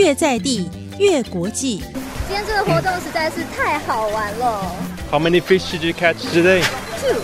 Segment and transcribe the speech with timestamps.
[0.00, 0.66] 越在地
[0.98, 1.82] 越国际。
[2.26, 4.74] 今天这个活动实在是太好玩了。
[5.10, 6.62] How many fish did you catch today?
[7.02, 7.20] Two，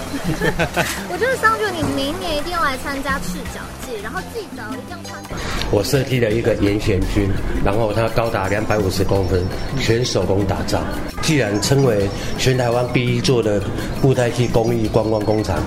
[1.09, 5.23] 我觉得桑觉你明年一定要来参加赤脚季，然后记得一定要穿。
[5.71, 7.29] 我设计了一个严选军，
[7.65, 9.43] 然后它高达两百五十公分，
[9.81, 10.81] 全手工打造。
[11.23, 12.09] 既然称为
[12.39, 13.61] 全台湾第一座的
[14.01, 15.59] 布袋戏工艺观光工厂，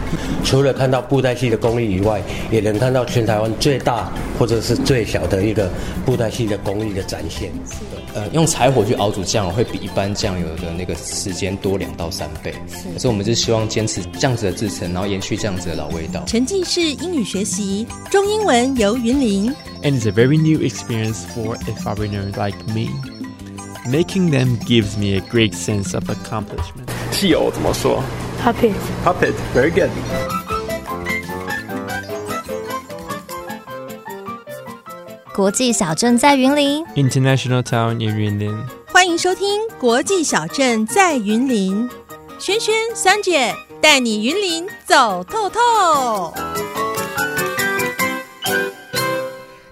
[0.44, 2.22] 除了看到布袋戏的工艺以外，
[2.52, 5.70] 也能看到全台湾最大或者是最小的一个
[6.06, 7.52] 布袋戏的工艺的展现。
[8.16, 12.52] 呃，用柴火去熬煮酱油会比一般酱油的那个时间多两到三倍，
[12.94, 16.24] 可是我们就希望坚持这样子的制成，然后延续这样子的老味道。
[16.26, 19.55] 沉浸式英语学习，中英文由云林。
[19.83, 22.89] And it's a very new experience for a foreigner like me.
[23.87, 26.89] Making them gives me a great sense of accomplishment.
[27.13, 28.03] 戏偶怎么说
[28.43, 28.73] Puppet.
[29.05, 29.35] Puppet.
[29.55, 29.91] Very good.
[35.35, 38.57] 国际小镇在云林， International Town in Yunlin.
[38.87, 41.91] 欢迎收听《国际小镇在云林》，
[42.39, 46.33] 轩轩、三姐带你云林走透透。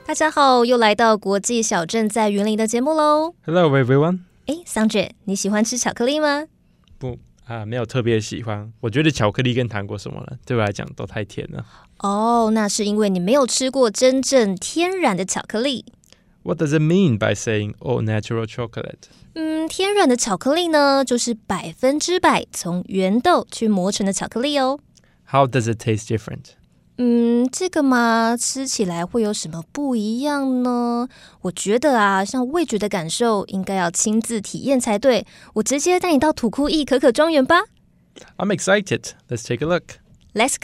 [0.08, 3.36] 大家好，又来到国际小镇在云林的节目喽。
[3.46, 4.20] Hello everyone.
[4.46, 6.46] 哎，桑姐，你喜欢吃巧克力吗？
[6.98, 8.72] 不啊，没有特别喜欢。
[8.80, 11.66] 我觉得巧克力跟糖果什么的，对我来讲都太甜了。
[11.98, 15.84] 哦，那是因为你没有吃过真正天然的巧克力。
[16.44, 19.10] What does it mean by saying all natural chocolate?
[19.34, 24.80] 嗯，天然的巧克力呢，就是百分之百从原豆去磨成的巧克力哦。
[25.32, 26.54] How does it taste different?
[27.00, 31.08] 嗯，这个嘛，吃起来会有什么不一样呢？
[31.42, 35.26] 我觉得啊，像味觉的感受，应该要亲自体验才对。
[35.54, 37.66] 我直接带你到土库伊可可庄园吧
[38.38, 39.12] I'm excited.
[39.30, 40.56] Let's take a look.，Let's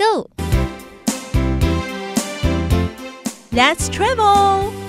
[3.51, 4.82] go！Let's travel。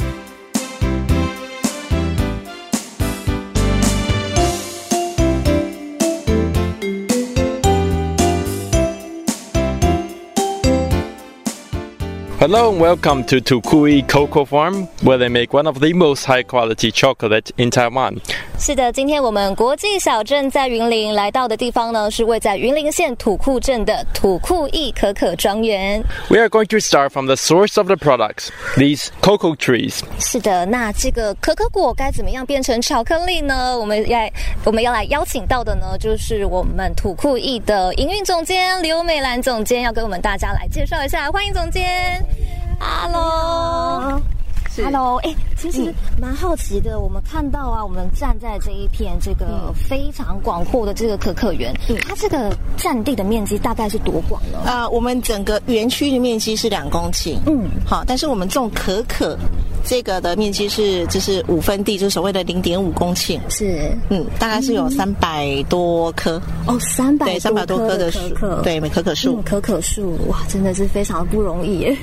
[12.43, 16.41] Hello and welcome to Tukui Cocoa Farm, where they make one of the most high
[16.41, 18.15] quality chocolate in Taiwan.
[18.57, 26.01] 是的，今天我们国际小镇在云林来到的地方呢，是位在云林县土库镇的土库义可可庄园。
[26.29, 28.47] We are going to start from the source of the products,
[28.77, 29.99] these cocoa trees.
[30.17, 33.77] 是的，那这个可可果该怎么样变成巧克力呢？
[33.77, 34.29] 我们要
[34.63, 41.29] 我们要来邀请到的呢，就是我们土库义的营运总监刘美兰总监，要跟我们大家来介绍一下。
[41.29, 42.25] 欢迎总监
[42.84, 44.20] ，Hello。
[44.76, 46.98] Hello，哎、其实蛮好奇的。
[46.98, 51.72] 我们看到啊，我们站在这一片这个非常广阔的这个可可园，
[52.08, 54.58] 它这个占地的面积大概是多广呢？
[54.68, 59.38] 啊，我们整个园区的面积是两公顷，嗯，好，但是我们种可可
[59.84, 63.90] 这个的面积是就是五分地，就是所谓的零点五公顷，是。
[64.08, 69.36] 嗯，大概是有三百多棵，哦，三百对，三百多棵的树，可可，对，可可树。
[69.36, 71.78] 嗯，，可可树，哇，真的是非常不容易。
[71.80, 71.96] 耶。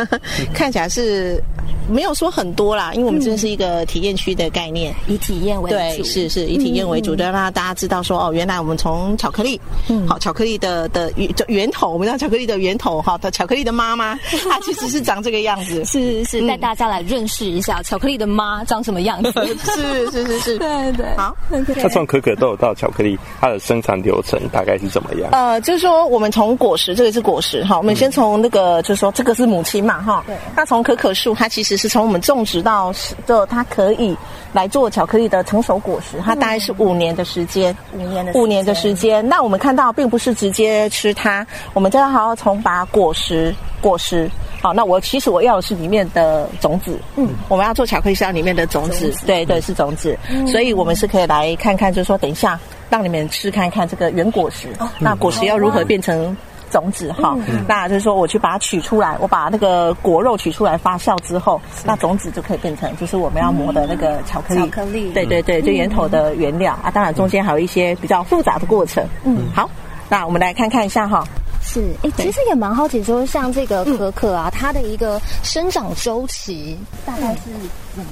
[0.52, 1.40] 看起来是
[1.88, 4.94] 没有说很多啦，因为我们真的是一个体验区的概念。
[5.06, 14.14] 以体验为对，主，是是以体验为主的，让大家知道说哦，原来我们从巧克力，嗯，好，巧克力的的源就源头，我们叫巧克力的源头哈，的巧克力的妈妈，
[14.50, 19.32] 它其实是长这个样子，是是是，带大家来认识一下巧克力的妈长什么样子。
[19.58, 21.36] 是是是是， 对对，好。
[21.80, 25.30] 它从可可豆到巧克力，它的生产流程大概是怎么样？
[25.32, 32.92] 呃，就是说我们从果实，这个是果实哈，我们先从那个，就是说这个是母亲嘛哈，对，那从可可树，它其实是从我们种植到
[33.26, 34.16] 就，它可以
[34.52, 39.26] 来做巧克力的成熟果实，它大概是五年的时间，五年的五年的时间。
[39.28, 44.30] 那我们看到并不是直接吃它，我们就要好好从把果实果实。
[44.60, 52.58] 好，那我其实我要的是里面的种子，嗯，我们要做巧克力是要里面的种子，对对是种子，所以我们是可以来看看，就是说等一下
[52.90, 56.36] 让你们吃看看这个原果实，那果实要如何变成
[56.70, 57.12] 种子？
[57.12, 57.36] 哈？
[57.66, 65.12] 那就是说我去把它取出来，我把那个果肉取出来发酵之后，那种子就可以变成就是我们要磨的那个巧克力，巧克力。
[65.12, 66.76] 对对对，就源头的原料。
[66.82, 69.70] 啊，当然中间还有一些比较复杂的过程，嗯，好，
[70.08, 71.24] 那我们来看看一下哈。
[71.70, 76.78] 是，哎，其实也蛮好奇，说像这个可可啊，它的一个生长周期。
[77.04, 77.40] 大概是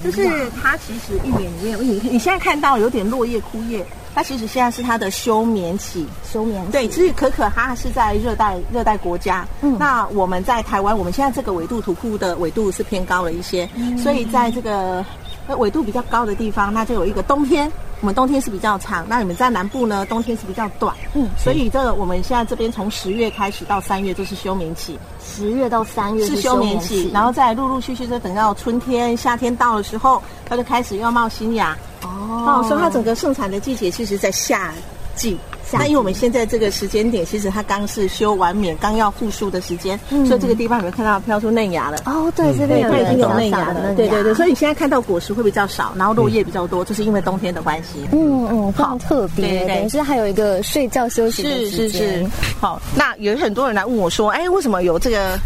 [0.04, 3.82] 就是它其实一年里面，你你现在看到有点落叶枯叶，
[4.14, 6.06] 它其实现在是它的休眠期。
[6.30, 6.72] 休眠期。
[6.72, 13.66] 对，其实可可它是在热带热带国家，嗯，那我们在台湾，我们现在这个纬度图库的纬度是偏高了一些，
[13.96, 15.02] 所以在这个
[15.46, 17.70] 那纬度比较高的地方，那就有一个冬天。
[18.02, 20.94] 我们冬天是比较长，那你们在南部呢，冬天是比较短。
[21.14, 31.74] 嗯，所以这个我们现在这边从十月开始到三月就是休眠期，十月到三月是休眠期，然后再陆陆续续就等到春天、夏天到的时候，它就开始要冒新芽。
[32.02, 34.74] 哦，所以它整个盛产的季节其实在夏
[35.14, 35.38] 季。
[35.72, 41.98] 那因为我们现在这个时间点，其实它刚是休完冕，刚要复苏的时间，所以这个地方有没有看到飘出嫩芽了？
[42.04, 43.94] 哦，对，这边它已经有嫩芽了。
[43.94, 48.06] 对对对，所以你现在看到果实会比较少，然后落叶比较多，就是因为冬天的关系。
[48.12, 51.88] 嗯嗯，非常特别，等于是还有一个睡觉休息的时间。
[51.88, 52.26] 是是是。
[52.60, 55.38] 好，那有很多人来问我说，哎，为什么有这个？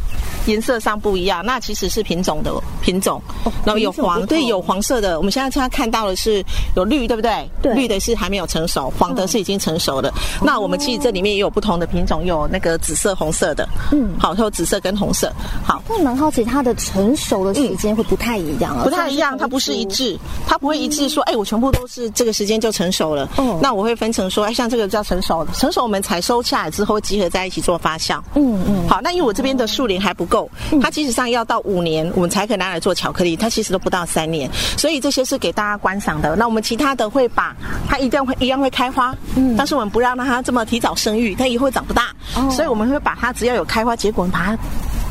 [0.47, 3.21] 颜色上不一样，那其实是品种的品种，
[3.65, 5.19] 然后有黄，对，有黄色的。
[5.19, 6.45] 我们现在现在看到的是
[6.75, 7.49] 有绿，对不对？
[7.63, 10.13] 对，绿的是还没有成熟，黄的是已经成熟的。
[10.43, 13.69] 那我们其实这里面也有不同的品种，有那个紫色、红色的。
[13.93, 15.33] 嗯，好，有紫色跟红色。
[15.65, 18.85] 好，那蛮好奇它的成熟的时间会不太一样啊？
[18.85, 23.29] 不太一样，它不是一致，它不会一致说，哎，我全部都是这个时间就成熟了。
[23.37, 28.21] 哦，那我会分成说，哎，像这个叫成熟，成熟我们采收下来之后集合在一起做发酵。
[28.35, 28.89] 嗯嗯。
[28.89, 30.50] 好，那因为我这边的树龄还不够，
[30.81, 31.11] 它其实。
[31.11, 33.35] 上要到五年，我们才可以拿来做巧克力。
[33.35, 34.49] 它其实都不到三年，
[34.79, 36.37] 所以这些是给大家观赏的。
[36.37, 37.53] 那我们其他的会把
[37.88, 42.15] 它一定会一样会开花，嗯，但是我们不让它这么提早生育，它以后长不大，
[42.49, 44.56] 所以我们会把它只要有开花结果，我们把它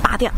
[0.01, 0.31] 拔掉、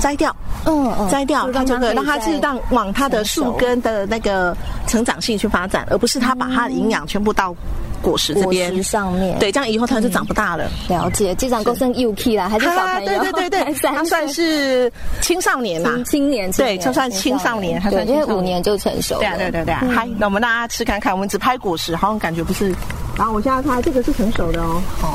[0.00, 0.34] 摘掉，
[0.64, 4.56] 嗯嗯，摘掉，它就可以让它是让往它的树根的那个
[4.86, 7.54] 成长性去发展，而不是它把它的营养全部到。
[8.02, 10.68] 果实这边上面，对，这样以后它就长不大了。
[10.88, 13.06] 了解，这长够生 UK 啦，还是小朋友？
[13.06, 19.18] 对对对对， 他算是青少年啦，青年，对，就算青少年，它算因为五年就成熟。
[19.18, 22.74] 对啊对对对啊，嗨，那我们大家吃看看，我们只拍果实，好像感觉不是。
[23.16, 24.82] 然后我现在拍这个是成熟的哦。
[24.98, 25.08] 好，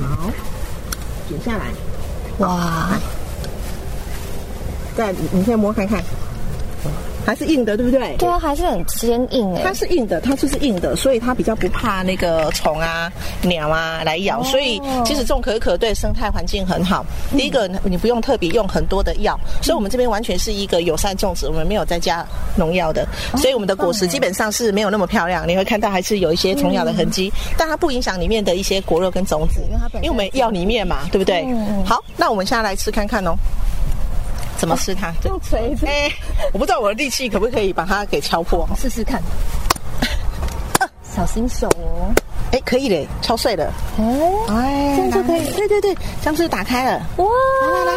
[0.00, 0.30] 好，
[1.28, 1.66] 剪下来。
[2.38, 2.98] 哇，
[4.96, 6.02] 再你你先摸看看。
[7.24, 8.16] 还是硬的，对不对？
[8.18, 9.62] 对啊，还是很坚硬哎。
[9.64, 13.10] 它是硬的，它就是硬的，所以它比较不怕那个虫啊、
[13.42, 14.42] 鸟啊来咬。
[14.42, 17.04] 所以其实种可可对生态环境很好。
[17.32, 22.26] 第一个，你不用特别用很多的药，所以我们这边完全是一个友善种植，我们没有再加
[22.56, 23.06] 农药的。
[23.36, 31.46] 所以我们的果实基本上是没有那么漂亮，你会看到还是有一些虫咬的痕迹，但它不影响里面的一些果肉跟种子，因为它因为我们要里面嘛，对不对？
[31.84, 33.34] 好，那我们现在来吃看看哦。
[34.64, 35.12] 怎么吃它？
[35.24, 35.84] 用锤子。
[35.86, 36.10] 哎，
[36.52, 38.66] 我不知道我的力气可不可以把它给敲破。
[38.78, 39.22] 试试看。
[41.14, 42.10] 小心手哦。
[42.50, 43.70] 哎，可以嘞，敲碎了。
[44.48, 45.52] 哎，这样就可以。
[45.52, 47.06] 对对对，这样就打开了。
[47.16, 47.26] 哇，
[47.62, 47.92] 来来来。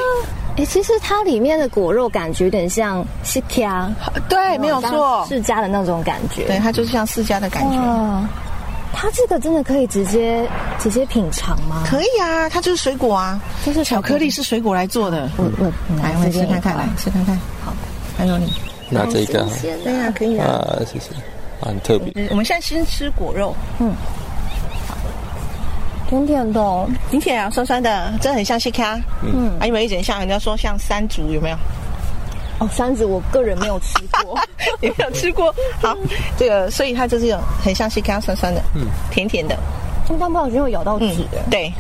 [0.58, 3.88] 哎，其实它里面的果肉感觉有点像释迦。
[4.28, 5.26] 对，没有错。
[5.30, 6.44] 释迦的那种感觉。
[6.48, 7.78] 对，它就是像释迦的感觉。
[8.94, 10.48] 它这个真的可以直接
[10.80, 11.84] 直接品尝吗？
[11.86, 15.30] 可以啊，它就是水果啊，就是巧克力是水果来做的。
[15.38, 17.38] 我我来，我吃看看，来吃看看。
[17.64, 17.74] 好，
[18.18, 18.52] 还有你
[18.90, 19.48] 拿这个，
[19.84, 20.48] 对啊，可以啊。
[20.48, 21.12] 啊，谢谢，
[21.62, 22.28] 很特别。
[22.30, 23.94] 我们现在先吃果肉，嗯，
[26.10, 29.00] 甜甜的，挺甜啊，酸酸的，真的很像西卡。
[29.22, 31.32] 嗯，还有没有一点像人家说像山竹？
[31.32, 31.58] 有没有？
[32.60, 33.94] 哦，山子我个人没有吃
[34.24, 34.38] 过，
[34.82, 35.54] 也没有吃过。
[35.82, 35.96] 好，
[36.38, 39.58] 这个所以它就是有很像西干酸酸的，嗯，甜甜的。
[40.20, 41.44] 但不小心会咬到纸的。
[41.52, 41.72] 对，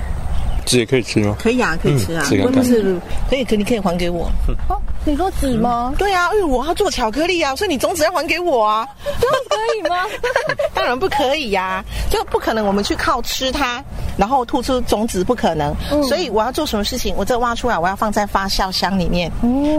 [0.68, 1.36] 纸也可以吃吗？
[1.40, 2.24] 可以啊，可以吃啊。
[2.44, 2.96] 问题是
[3.30, 4.30] 可以，可你可以还给我。
[4.68, 5.94] 哦，你说纸吗？
[5.98, 8.88] 对啊，因为我要做巧克力啊，所以你种子要还给我啊。
[9.20, 10.06] 这样可以吗？
[10.76, 13.84] 当然不可以呀，就不可能我们去靠吃它。
[14.18, 17.14] 然后吐出种子不可能，所以我要做什么事情？
[17.16, 19.32] 我这挖出来，我要放在发酵箱里面，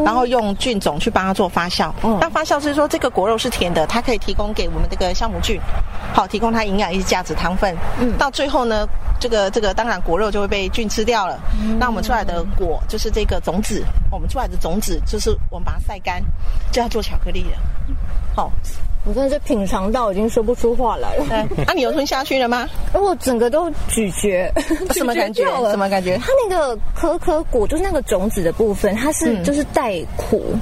[0.05, 1.93] 然后用菌种去帮它做发酵。
[2.21, 5.61] 那发酵是说这个果肉是甜的，它可以提供给我们这个酵母菌，
[6.15, 7.77] 好提供它营养、一些价值、糖分。
[7.99, 8.87] 嗯，到最后呢，
[9.19, 11.41] 这个这个当然果肉就会被菌吃掉了。
[11.79, 16.23] 那我们出来的果就是这个种子，我们出来的种子就是我们把它晒干，
[16.71, 17.59] 就要做巧克力了。
[18.35, 18.53] 好。
[19.05, 21.49] 我真的是品尝到已经说不出话来了。
[21.67, 22.69] 啊，你有吞下去了吗？
[22.93, 24.53] 我整个都咀嚼，
[24.93, 25.45] 什么感觉？
[25.71, 26.19] 什么感觉？
[26.19, 30.55] 它那个可可果就是那个种子的部分，它是就是带苦。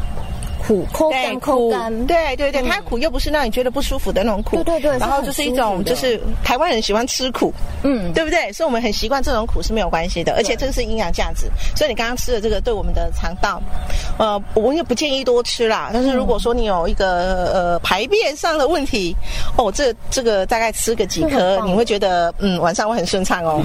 [0.67, 8.53] 苦，口干，口干，对对对，它苦又不是让你觉得不舒服的那种苦，对对对，然后就是一种，就是台湾人喜欢吃苦，嗯，对不对？
[8.53, 11.47] 所以我们很习惯这种苦是没有关系的，而且这个是营养价值，
[11.77, 13.63] 所以你刚刚吃的这个对我们的肠道，
[14.19, 15.91] 呃，我也不建议多吃啦。
[15.93, 19.15] 但是如果说你有一个呃排便上的问题，
[19.57, 23.63] 哦，这这个大概吃个几颗，你会觉得嗯晚上会很顺畅哦。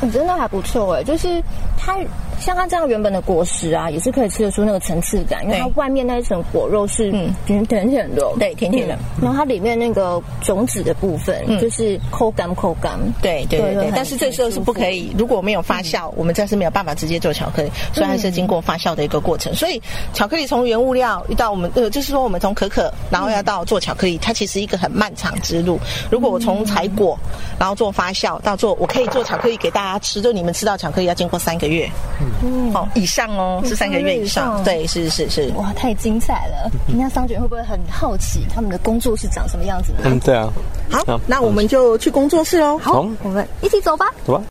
[0.00, 1.42] 你 真的还不错哎，就是
[1.78, 1.96] 它
[2.40, 7.32] 像它这样原本的果实啊，也是可以吃得出那个层次感，因为它外面那一层果肉是嗯。
[7.44, 8.98] 甜甜的，对，甜甜的。
[9.20, 13.92] 然后它里面那个种子的部分，就是口感口感，对对对。
[13.94, 19.54] 但是这时候是不可以，如果没有发酵，我们这是没有办法直接做巧克力，所以还是经过发酵的一个过程。
[19.54, 19.80] 所以
[20.12, 25.78] 巧克力从原物料遇到我们呃，就是说我们从可可，然后要到做巧克力，它其实一个很漫长之路。
[26.10, 27.18] 如果我从采果，
[27.58, 31.88] 然后做发酵到做，我可以做巧克力给大家吃，就你们吃到巧克力要经过三个月，
[32.42, 36.70] 嗯，好以上哦，是三个月以上，对，是是是，哇，太精彩了！
[36.88, 39.98] 人家商卷会不会很好奇他们的工作室长什么样子呢？
[40.04, 40.52] 嗯，对啊，
[40.90, 44.42] 好，那我们就去工作室哦，好，我们一起走吧，走吧。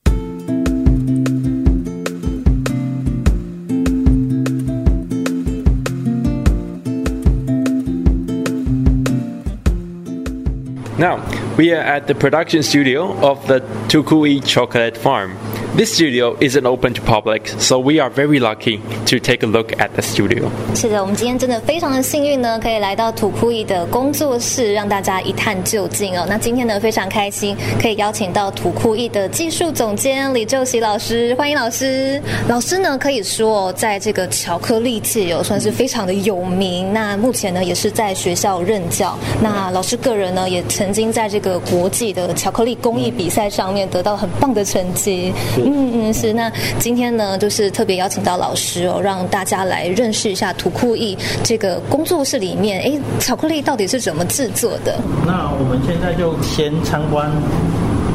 [10.96, 11.20] Now,
[11.58, 15.32] we are at the production studio of the Tukui Chocolate Farm.
[15.76, 19.72] This studio isn't open to public, so we are very lucky to take a look
[19.80, 20.44] at the studio.
[20.76, 26.28] 是的，我们今天真的非常的幸运呢，可以来到土库伊的工作室，让大家一探究竟哦。
[26.30, 32.22] 那今天呢，非常开心可以邀请到土库伊的技术总监李正喜老师，欢迎老师。
[32.48, 36.94] 老师呢，可以说在这个巧克力界有算是非常的有名。
[36.94, 39.18] 那目前呢，也是在学校任教。
[39.42, 45.34] 那老师个人呢，也曾经在这个国际的巧克力工艺比赛上面得到很棒的成绩。
[45.66, 46.34] 嗯嗯，是。
[46.34, 55.00] 那今天呢，就是特别邀请到老师哦，让大家来认识一下土库艺这个工作室里面，哎，巧克力到底是怎么制作的？
[55.26, 57.32] 那我们现在就先参观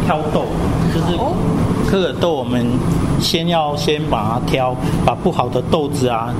[0.06, 0.44] 挑豆，
[0.94, 1.16] 就是
[1.90, 2.66] 可可豆，我们
[3.20, 6.34] 先要先把它挑，把不好的豆子啊，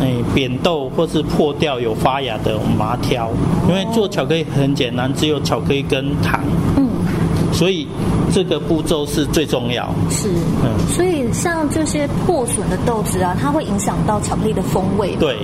[0.00, 3.30] 哎，扁豆或是破掉有发芽的，我们把它挑。
[3.68, 6.40] 因为做巧克力很简单，只有巧克力跟糖。
[6.76, 6.86] 嗯。
[7.52, 7.86] 所以
[8.32, 9.88] 这个步骤是最重要。
[10.10, 10.28] 是，
[10.62, 15.16] 嗯，所以像这些破损的豆子啊，它会影响到巧克力的风味。
[15.16, 15.38] 对，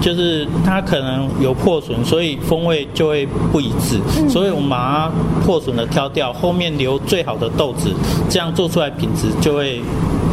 [0.00, 4.00] 就是它可能有破损，所以风味就会不一致。
[4.28, 5.10] 所以我们把它
[5.44, 7.90] 破损的挑掉，后面留最好的豆子，
[8.28, 9.80] 这样做出来品质就会。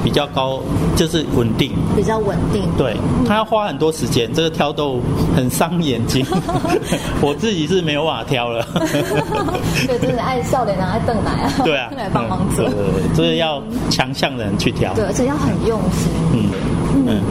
[0.03, 0.61] 比较高，
[0.95, 2.63] 就是稳定，比较稳定。
[2.77, 2.95] 对，
[3.27, 5.01] 它要花很多时间，这个挑豆
[5.35, 6.25] 很伤眼睛。
[7.19, 8.65] 我自己是没有法挑了。
[9.85, 11.51] 对，真的爱笑脸啊，爱瞪奶啊。
[11.65, 12.63] 对啊， 来帮忙做。
[12.69, 14.93] 对对对，就是要强项的人去挑。
[14.93, 16.09] 对，而且要很用心。
[16.31, 16.49] 嗯
[16.95, 17.21] 嗯嗯。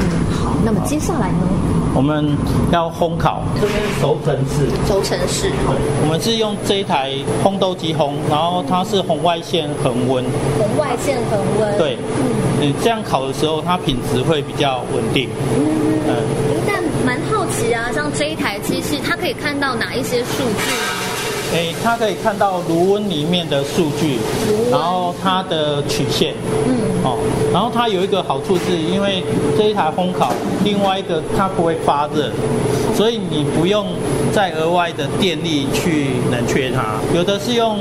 [0.66, 1.46] 好，那么接下来呢？
[1.94, 2.36] 我们
[2.72, 4.66] 要烘烤，这边是熟成式。
[4.88, 5.48] 熟成式。
[5.48, 7.12] 对我们是用这一台
[7.44, 10.24] 烘豆机烘，然后它是红外线恒温。
[10.58, 11.78] 红外线恒温。
[11.78, 11.96] 对。
[12.60, 15.28] 嗯，这样烤的时候，它品质会比较稳定。
[16.08, 16.16] 嗯，
[16.66, 20.95] 但蛮好奇啊，像这一台机器，它可以看到哪一些数据吗？
[21.52, 24.18] 诶，它可以看到炉温里面的数据，
[24.70, 26.34] 然后它的曲线，
[26.66, 26.74] 嗯，
[27.04, 27.18] 哦，
[27.52, 29.22] 然后它有一个好处是，因为
[29.56, 30.32] 这一台烘烤，
[30.64, 32.30] 另外一个它不会发热，
[32.94, 33.86] 所以你不用
[34.32, 37.78] 再额外的电力去冷却它，有的是用。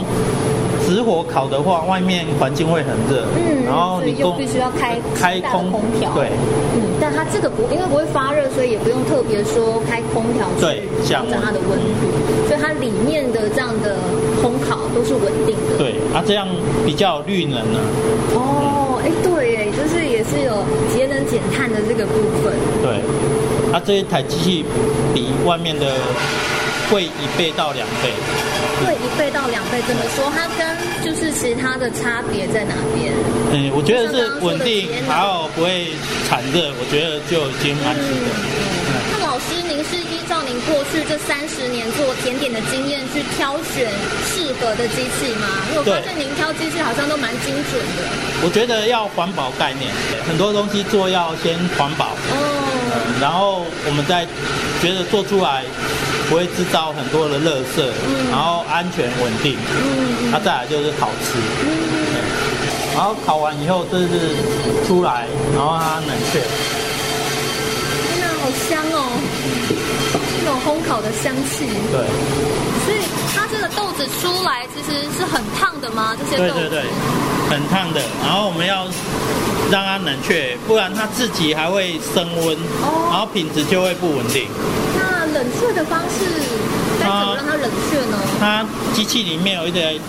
[0.85, 6.29] 直火烤的话，外面环境会很热，嗯，然后你又必须要开开空空调，对，
[6.75, 12.05] 嗯，但它这个不因为不会发热，所以也不用特别说开空调去调整它的温度，
[12.47, 13.97] 所以它里面的这样的
[14.43, 16.47] 烘烤都是稳定的，对，啊，这样
[16.85, 17.79] 比较绿能呢。
[18.35, 20.63] 哦，哎，对，哎，就是也是有
[20.93, 22.13] 节能减碳的这个部
[22.43, 23.01] 分，对，
[23.71, 24.65] 它这一台机器
[25.13, 25.85] 比外面的
[26.89, 28.11] 贵一倍到两倍。
[28.83, 30.31] 贵一倍到两倍，怎么说？
[30.35, 33.13] 它跟就是其他的差别在哪边？
[33.51, 35.95] 嗯，我觉得是稳定，还有不会
[36.27, 38.27] 产热，我觉得就已经蛮值得。
[39.11, 43.89] 那老师，您是依照您过去这三十年做甜点的经验去挑选
[44.27, 45.47] 适合的机器吗？
[45.77, 48.03] 我发现您挑机器好像都蛮精准的。
[48.43, 49.89] 我觉得要环保概念，
[50.27, 54.27] 很多东西做要先环保，嗯，然后我们再
[54.81, 55.63] 觉得做出来。
[56.29, 57.83] 不会制造很多的垃圾，
[58.31, 61.65] 然后安全稳定，嗯那再来就是好吃，嗯
[62.95, 64.07] 然后烤完以后这是
[64.87, 66.39] 出来，然后它冷却。
[68.07, 69.11] 天哪，好香哦！
[70.45, 71.67] 那种烘烤的香气。
[71.91, 72.07] 对。
[72.85, 72.99] 所以
[73.35, 76.15] 它这个豆子出来其实是很烫的吗？
[76.17, 76.59] 这些豆子。
[76.61, 76.83] 对对对，
[77.49, 77.99] 很烫的。
[78.23, 78.85] 然后我们要
[79.69, 82.57] 让它冷却，不然它自己还会升温，
[83.11, 84.47] 然后品质就会不稳定。
[85.35, 86.23] 冷却的方式
[86.97, 88.17] 该怎么让它冷却呢？
[88.39, 89.99] 它机器里面有一台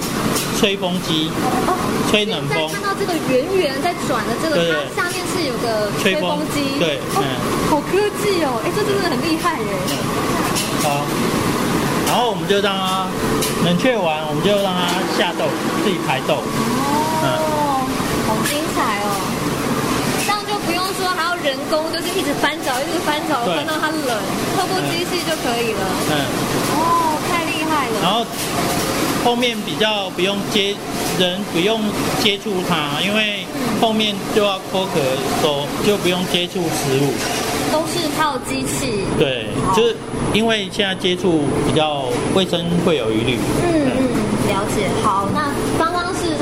[0.56, 1.28] 吹风机，
[1.66, 1.74] 哦，
[2.08, 2.70] 吹冷风。
[2.70, 4.54] 看到这个圆圆在转的这个，
[4.94, 7.26] 它下面是有个吹风机，对，嗯，
[7.68, 9.66] 好科技哦，哎，这真的很厉害耶。
[10.86, 11.02] 好，
[12.06, 13.10] 然后我们就让它
[13.64, 14.86] 冷却完，我们就让它
[15.18, 15.50] 下豆，
[15.82, 16.38] 自己排豆。
[16.38, 17.82] 哦，
[18.30, 19.10] 好精彩哦，
[20.22, 21.10] 这样就不用说
[21.46, 24.18] 人工就是一直翻找，一直翻找，翻到它冷，
[24.56, 25.86] 透过机器就可以了。
[26.10, 26.12] 嗯，
[26.74, 27.94] 哦，太厉害了。
[28.02, 28.26] 然后
[29.24, 30.74] 后面比较不用接
[31.20, 31.80] 人不用
[32.20, 33.46] 接触它，因为
[33.80, 35.00] 后面就要脱壳，
[35.40, 37.14] 手就不用接触食物。
[37.72, 39.04] 都是靠机器。
[39.18, 39.94] 对，就是
[40.32, 43.38] 因为现在接触比较卫生会有疑虑。
[43.62, 44.86] 嗯嗯，了解。
[45.02, 45.95] 好，那刚刚是这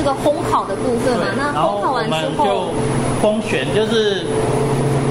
[0.05, 1.25] 个烘烤的部分嘛？
[1.35, 2.51] 那烘烤完之我们后就，
[3.21, 4.23] 封选，就是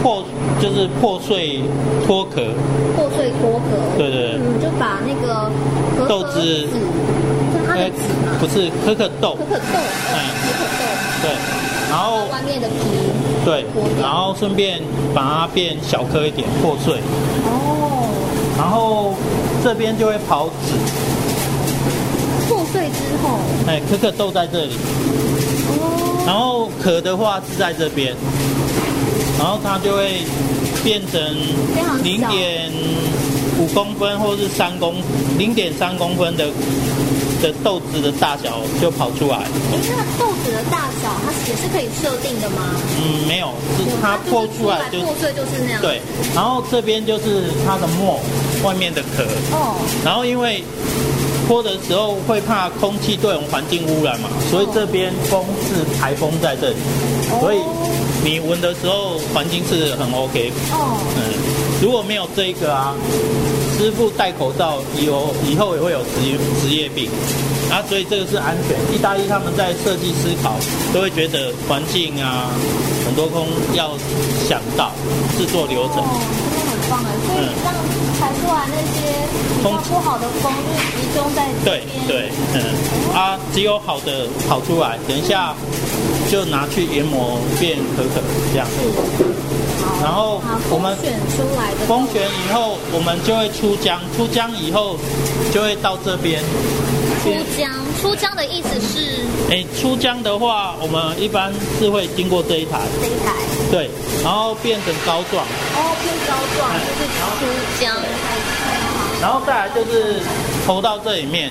[0.03, 0.23] 破
[0.63, 1.61] 就是破碎
[2.07, 2.43] 脱壳，
[2.97, 3.99] 破碎脱壳。
[3.99, 4.39] 对对对。
[4.39, 5.51] 嗯，就把那个
[6.09, 6.69] 豆子
[7.67, 9.35] 它的籽嘛，不是可可豆。
[9.35, 10.85] 可，可豆，嗯呃可可豆，
[11.23, 11.27] 对，
[11.91, 12.75] 然后外面的皮。
[13.45, 13.65] 对，
[14.01, 14.81] 然后顺便
[15.15, 16.95] 把它变小颗一点破碎，
[17.45, 18.09] 哦，
[18.57, 19.13] 然后
[19.63, 20.94] 这边就会刨籽，破
[23.25, 24.73] 碎之后，哎，可可豆在这里，
[25.81, 28.15] 哦，然后壳的话是在这边，
[29.39, 30.23] 然后它就会
[30.83, 31.21] 变成
[32.03, 32.71] 零点
[33.59, 34.97] 五公分或是三公
[35.39, 36.47] 零点三公分的
[37.43, 39.39] 的豆子的大小就跑出来。
[39.39, 42.75] 哎，那豆子的大小它也是可以设定的吗？
[43.01, 45.81] 嗯，没有，是它破出来就破碎就是那样。
[45.81, 46.01] 对，
[46.35, 48.21] 然后这边就是它的墨
[48.63, 50.65] 外面的壳，哦，然后因为
[51.47, 56.77] 脱的时候会怕空气对我们环境污染嘛，所以这边风是排风在这里，
[57.41, 57.59] 所以
[58.25, 60.51] 你闻的时候环境是很 OK。
[60.73, 61.21] 哦，嗯，
[61.83, 62.95] 如果没有这个啊，
[63.79, 67.11] 师傅戴口罩以后以后也会有职业职业病
[67.71, 68.77] 啊，所以这个是安全。
[68.95, 70.55] 意大利他们在设计思考
[70.93, 72.51] 都会觉得环境啊
[73.05, 73.91] 很多空要
[74.49, 74.93] 想到
[75.37, 76.03] 制作流程。
[77.27, 77.75] 所以让
[78.21, 79.27] 排出来那些
[79.59, 80.71] 比较不好的风就
[81.01, 81.83] 集中在这对。
[82.07, 85.55] 对，嗯，啊，只有好的跑出来，等一下
[86.31, 88.21] 就拿去研磨变可可
[88.53, 88.67] 这样。
[88.67, 89.25] 子
[90.03, 94.97] 然后我们选出来的风选以后，我们就会出浆，出浆以后
[95.53, 96.43] 就会到这边。
[97.23, 103.33] 出浆，出浆的意思是哎，出浆的话，我们一般是会经过这一台，这一台
[103.71, 103.91] 对，
[104.23, 107.07] 然后变成膏状，哦，偏膏状就是
[107.39, 107.95] 出浆。
[109.21, 110.21] 然后再来就是
[110.67, 111.51] 投到这里面，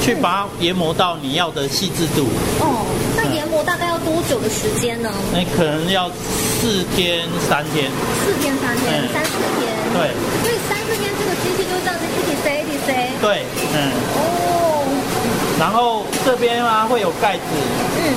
[0.00, 2.24] 去把它研磨到你要的细致度。
[2.60, 5.12] 哦，那研磨大概要多久的时间呢？
[5.32, 7.90] 那可能要四天三天，
[8.24, 9.68] 四天、三天、嗯三四天。
[9.92, 10.08] 对
[10.40, 13.12] 所以三四天这个机器就这样子一起塞一起塞。
[13.20, 13.44] 对，
[13.76, 14.55] 嗯，哦，
[15.58, 17.40] 然后这边啊会有盖子，
[17.96, 18.14] 嗯，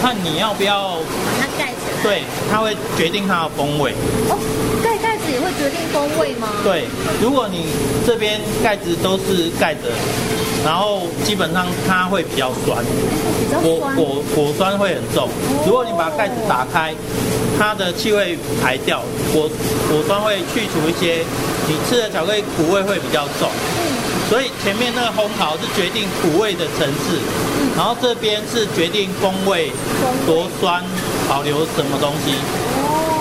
[0.00, 2.02] 看你要不要，把它盖起来。
[2.02, 3.92] 对，它会决定它的风味。
[4.30, 4.38] 哦，
[4.82, 6.48] 盖盖子也会决定风味吗？。
[6.64, 6.84] 对，
[7.20, 7.66] 如果你
[8.06, 9.80] 这边盖子都是盖着，
[10.64, 13.96] 然后基本上它会比较酸，比较果酸。
[13.96, 15.28] 果果酸会很重。
[15.66, 16.94] 如果你把盖子打开，
[17.58, 19.48] 它的气味排掉，果
[19.90, 21.24] 果酸会去除一些，
[21.68, 23.50] 你吃的巧克力苦味会比较重。
[24.28, 27.22] 所以前面那个烘烤是决定苦味的层次，
[27.76, 29.70] 然后这边是决定风味
[30.26, 30.82] 多酸，
[31.28, 32.34] 保留什么东西，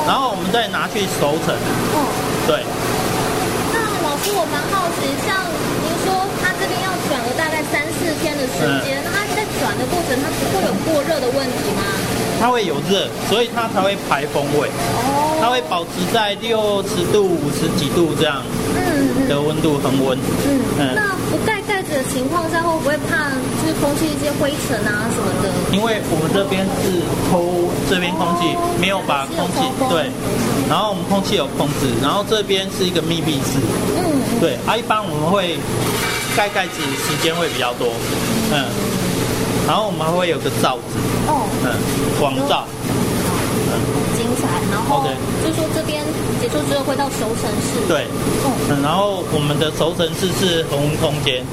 [0.08, 1.54] 然后我们再拿去熟成。
[1.94, 2.10] 哦，
[2.50, 2.66] 对，
[3.70, 5.46] 那老师，我蛮好奇，像
[5.86, 11.86] 您说它这边要转了大概三四天的时间，那它在转的过程，它不会有过热的问题吗？
[12.42, 14.68] 它会有热，所以它才会排风味。
[14.74, 18.42] 哦，它会保持在六十度、五十几度这样
[19.30, 20.18] 的温度恒温。
[20.18, 20.96] 嗯，嗯。
[20.96, 25.54] 那不盖盖子的情况下，会不会怕就是空气一些灰尘啊什么的？
[25.72, 26.98] 因为我们这边是
[27.30, 30.10] 抽这边空气，没有把空气对，
[30.68, 33.62] 然后我们空气有控制，然后这边是一个密闭式，
[34.02, 35.60] 嗯，对啊，一般我们会
[36.36, 37.94] 盖盖子时间会比较多，
[38.52, 38.66] 嗯，
[39.68, 41.70] 然后我们还会有个罩子，哦，嗯，
[42.20, 42.66] 广罩，
[44.72, 45.08] 然后
[45.46, 46.04] 就说这边
[46.42, 48.08] 结束之后会到熟成室，，对，
[48.70, 51.44] 嗯，然后我们的熟成室是恒温空间。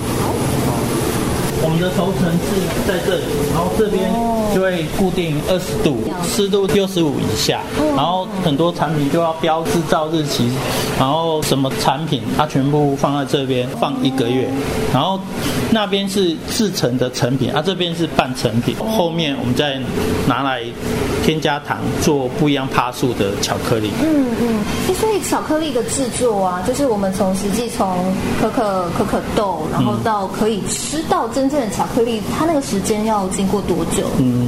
[1.65, 3.23] 我们的熟成室在这里，
[3.55, 4.11] 然后这边
[4.55, 7.61] 就会固定二十度，湿度六十五以下，
[7.97, 10.51] 然后很多产品就要标制造日期，
[10.99, 14.49] 然后什么产品它全部放在这边放一个月，
[14.93, 15.19] 然后
[15.71, 19.81] 那边是制成的成品，啊这边是半成品，后面我们再
[20.27, 20.63] 拿来
[21.25, 23.91] 添加糖做不一样趴数的巧克力。
[24.03, 24.63] 嗯嗯。
[24.95, 27.97] 所以巧克力的制作啊，就是我们从实际从
[28.41, 34.05] 可可可可豆，然后到可以吃到真正的巧克力，它那个时间要经过多久？
[34.19, 34.42] 嗯，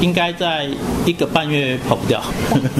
[0.00, 0.68] 应该在
[1.06, 2.22] 一个半月跑不掉。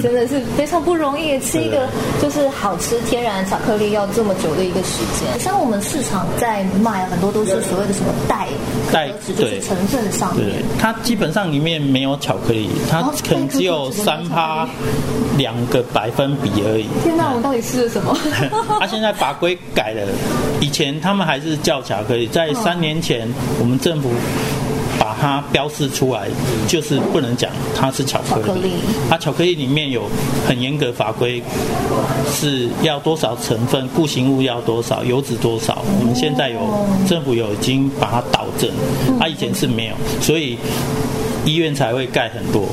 [0.01, 1.87] 真的是非常不容易， 吃一个
[2.21, 5.39] 就是好吃天然巧克力要这么久的一个时间。
[5.39, 8.47] 像我们市场在卖很多都是所谓的什么代
[8.91, 14.67] 代就是成分上面，它基本上里面没有巧克力，它可能只有三趴
[15.37, 16.85] 两个百分比而已。
[17.03, 18.15] 天哪，我们到底吃了什么？
[18.79, 20.03] 它 现在法规改了，
[20.61, 23.27] 以前他们还是叫巧克力，在三年前
[23.59, 24.11] 我们政府。
[24.99, 26.27] 把它标示出来，
[26.67, 28.71] 就是不能讲它是巧克力。
[29.09, 30.03] 它巧克力里面有
[30.47, 31.41] 很严格法规，
[32.31, 35.83] 是要多少成分，固形物要多少，油脂多少。
[35.99, 36.59] 我们现在有
[37.07, 38.69] 政府有已经把它导正，
[39.19, 40.57] 它以前是没有，所以。
[41.47, 42.67] 医院才会盖很多，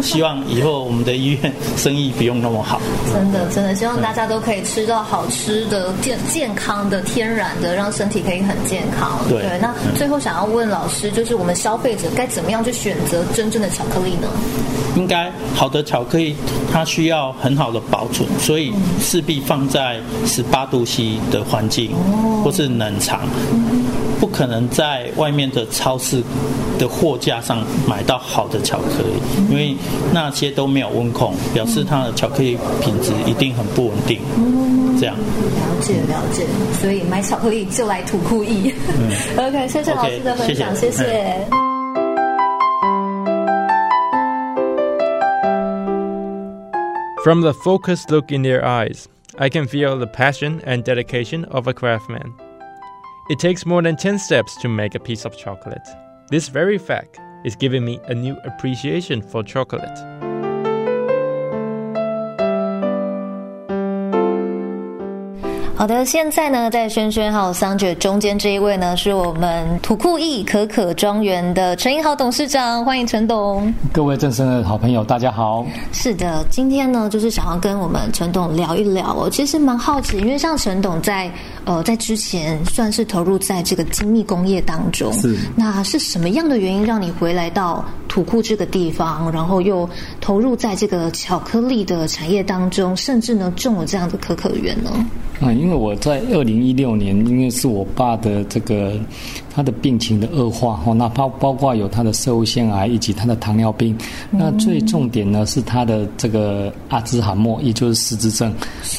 [0.00, 2.80] 希望以后我们的医院生意不用那么好。
[3.12, 9.18] 真的，真的希望大家都可以吃到好吃的、健健康的、天然的，让身体可以很健康。
[9.28, 14.28] 对，那最后想要问老师，就是我们消费者该怎么样去选择真正的巧克力呢？
[14.94, 16.36] 应该好的巧克力，
[16.70, 21.90] 它需要很好的保存，所以势必放在十八度 C 的环境，
[22.44, 23.20] 或是冷藏。
[24.22, 26.22] 不可能在外面的超市
[26.78, 29.74] 的货架上买到好的巧克力，因为
[30.12, 34.20] 那些都没有温控，表示它的巧克力品质一定很不稳定。
[35.00, 36.46] 这样了解了解，
[36.80, 38.72] 所以买巧克力就来土库意。
[39.36, 41.04] OK，谢谢老师的分享，谢谢。
[47.24, 49.06] From the focused look in their eyes,
[49.36, 52.30] I can feel the passion and dedication of a craftsman.
[53.28, 55.86] It takes more than 10 steps to make a piece of chocolate.
[56.28, 59.96] This very fact is giving me a new appreciation for chocolate.
[65.74, 73.72] 好的，现在呢，在轩轩还有桑姐中间这一位呢，是我们土库意可可庄园的陈英豪董事长，欢迎陈董。
[73.92, 75.66] 各位正生的好朋友，大家好。
[75.90, 79.12] 是的，今天呢，就是想要跟我们陈董聊一聊。
[79.12, 81.28] 我其实蛮好奇，因为像陈董在
[81.64, 89.88] 呃在之前算是投入在这个精密工业当中，是那是什么样的原因让你回来到土库这个地方，然后又
[90.20, 94.90] 投入在这个巧克力的产业当中，甚至呢种了这样的可可园呢？
[95.40, 98.94] 啊，因为我在二零一六年，因为是我爸的这个
[99.54, 103.96] 他的病情的恶化哦，那包包括有他的射物腺癌以及他的糖尿病，
[104.30, 108.52] 那最重点呢是他的这个阿兹海默，也就是失智症。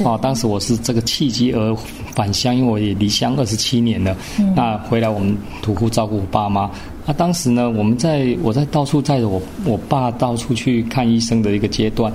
[0.06, 1.76] 哦，当时我是这个契机而
[2.14, 4.16] 返乡，因为我也离乡二十七年了，
[4.56, 6.70] 那回来我们土库照顾我爸妈。
[7.06, 12.14] 那当时呢，我们在我在到处载着我我爸到处去看医生的一个阶段。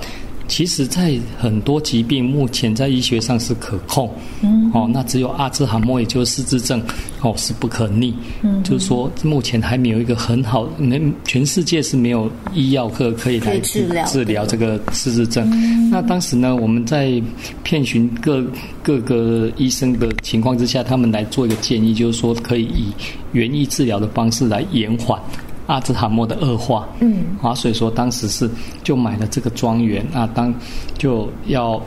[0.49, 6.81] 其实，在很多疾病目前在医学上是可控，嗯，哦，那只有阿兹海默，也就是失智症，
[7.21, 15.47] 哦，是不可逆，嗯，就是说目前还没有一个很好，没全世界是没有医药可可以来治疗治疗这个失智症。
[15.91, 17.21] 那当时呢，我们在
[17.63, 18.43] 遍寻各
[18.81, 22.91] 各个医生的情况之下，他们来做一个建议，就是说可以以
[23.33, 25.21] 园艺治疗的方式来延缓。
[25.69, 28.49] 阿兹海默的恶化，嗯，啊，所以说当时是
[28.83, 30.51] 就买了这个庄园啊，当
[30.97, 31.79] 就要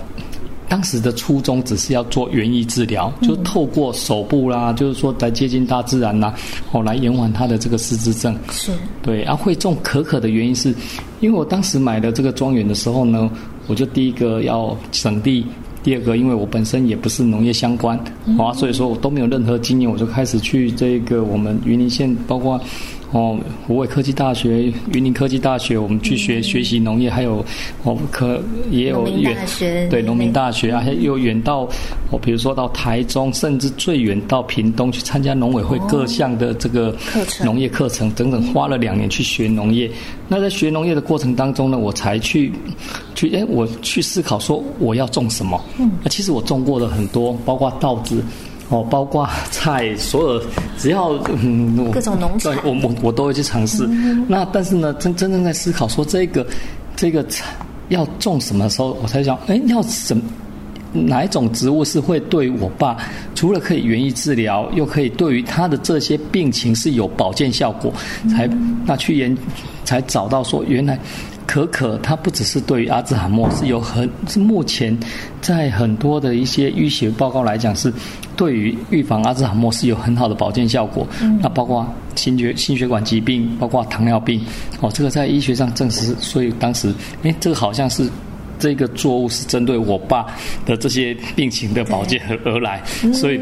[0.69, 6.33] 当时的初衷只是要做园艺治疗，就透过手部啦，就是说来接近大自然呐，
[6.71, 8.39] 哦，来延缓他的这个失智症。
[8.53, 8.71] 是，
[9.03, 10.73] 对，啊，会种可可的原因是，
[11.19, 13.29] 因为我当时买的这个庄园的时候呢，
[13.67, 15.45] 我就第一个要省地，
[15.83, 17.99] 第二个因为我本身也不是农业相关，
[18.39, 22.61] 啊，所以说我都没有任何经验，我就开始去这个我们云林县，包括。
[23.13, 27.45] 哦，湖北科技大学、云林科技大学，我们去学学习农业，还有
[27.85, 29.37] 哦，可也有远
[29.91, 31.69] 对农民大学啊，还有远到
[32.11, 39.91] 哦，比如说到台中，甚至最远到屏东去参加农委会各项的这个课程、农业课程，整整花了两年去学农业。
[40.27, 42.51] 那在学农业的过程当中呢，我才去
[43.15, 45.63] 去哎，我去思考说我要种什么。
[45.79, 48.25] 嗯，那其实我种过的很多，包括稻子。
[48.73, 50.43] 哦，包括菜，所有
[50.79, 53.87] 只要嗯，各种农产，我我我都会去尝试。
[54.27, 56.47] 那但是呢，真真正在思考说这个
[56.97, 57.23] 这个
[57.91, 60.19] 要种什么时候，我才想，哎，要什
[60.95, 62.97] 哪一种植物是会对我爸
[63.35, 67.93] 除了可以园艺治疗，又可以对于他的这些病情是有保健效果，
[68.31, 68.49] 才
[68.87, 69.37] 那去研
[69.85, 70.99] 才找到说原来。
[71.47, 74.97] 可可，它不只是对于阿兹海默是有很，是目前
[75.41, 77.93] 在很多的一些医学报告来讲，是
[78.37, 81.07] 对于预防阿兹海默是有很好的保健效果。
[81.41, 84.41] 那包括心血心血管疾病，包括糖尿病，
[84.81, 86.15] 哦，这个在医学上证实。
[86.21, 88.09] 所以当时，哎，这个好像是
[88.59, 90.27] 这个作物是针对我爸
[90.65, 93.41] 的这些病情的保健而而来，所以。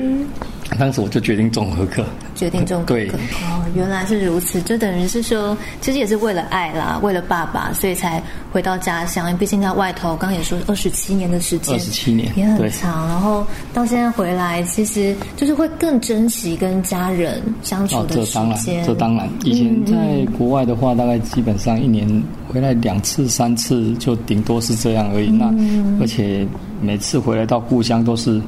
[0.78, 2.04] 当时我就决定种可可，
[2.34, 3.16] 决定种可可。
[3.44, 9.36] 哦，原来是如此，就等于是说，其实也是为了爱啦，为了爸爸，所以才回到家乡。
[9.36, 13.06] 毕竟在外头，刚刚也说二十七年的时间，二十七年也很长。
[13.08, 18.84] 然后到现在回来，其实就是会更珍惜跟家人相处的时间。
[18.84, 22.08] 这当然，以前在国外的话，大概基本上一年
[22.48, 25.30] 回来两次、三次，就顶多是这样而已。
[25.30, 25.52] 那
[26.00, 26.46] 而且
[26.80, 28.40] 每次回来到故乡都是。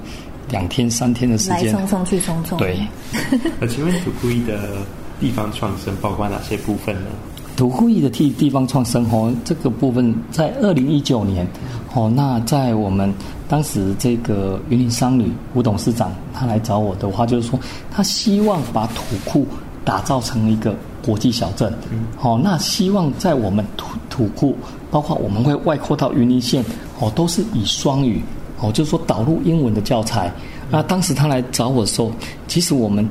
[0.53, 2.57] 两天三天的时间，来匆匆去匆匆。
[2.59, 2.79] 对，
[3.59, 4.77] 那请问土库伊的
[5.19, 7.11] 地方创生包括哪些部分呢？
[7.57, 11.47] 土库伊的地地方创生哦，这个部分在二零一九年
[11.95, 13.13] 哦，那在我们
[13.49, 17.59] 当时这个云林商旅吴董事长他来找我的话，就是说
[17.91, 19.47] 他希望把土库
[19.85, 21.73] 打造成一个国际小镇。
[22.17, 24.57] 好，那希望在我们土土库，
[24.91, 26.65] 包括我们会外扩到云林县
[27.01, 28.23] 哦，都是以双语。
[28.63, 30.33] 哦，就是说导入英文的教材。
[30.71, 32.11] 那当时他来找我的时候，
[32.49, 33.07] 其实我们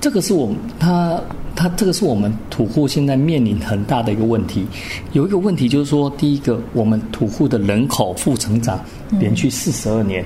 [0.00, 1.20] 这个是我们他
[1.56, 4.64] 他这个是我们土库现在面临很大的一个问题。
[5.12, 8.78] 有一个问题就是说，第一个，我们土库的人口负成长
[9.18, 10.24] 连续四十二年，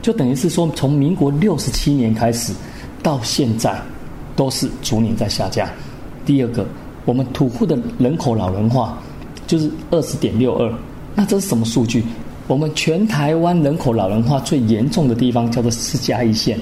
[0.00, 2.52] 就等于是说从民国六十七年开始
[3.02, 3.78] 到现在
[4.34, 5.68] 都是逐年在下降。
[6.24, 6.66] 第二个，
[7.04, 8.98] 我们土库的人口老龄化
[9.46, 10.72] 就是二十点六二，
[11.14, 12.02] 那这是什么数据？
[12.48, 16.58] 我们全台湾人口老龄化最严重的地方叫做是嘉义县，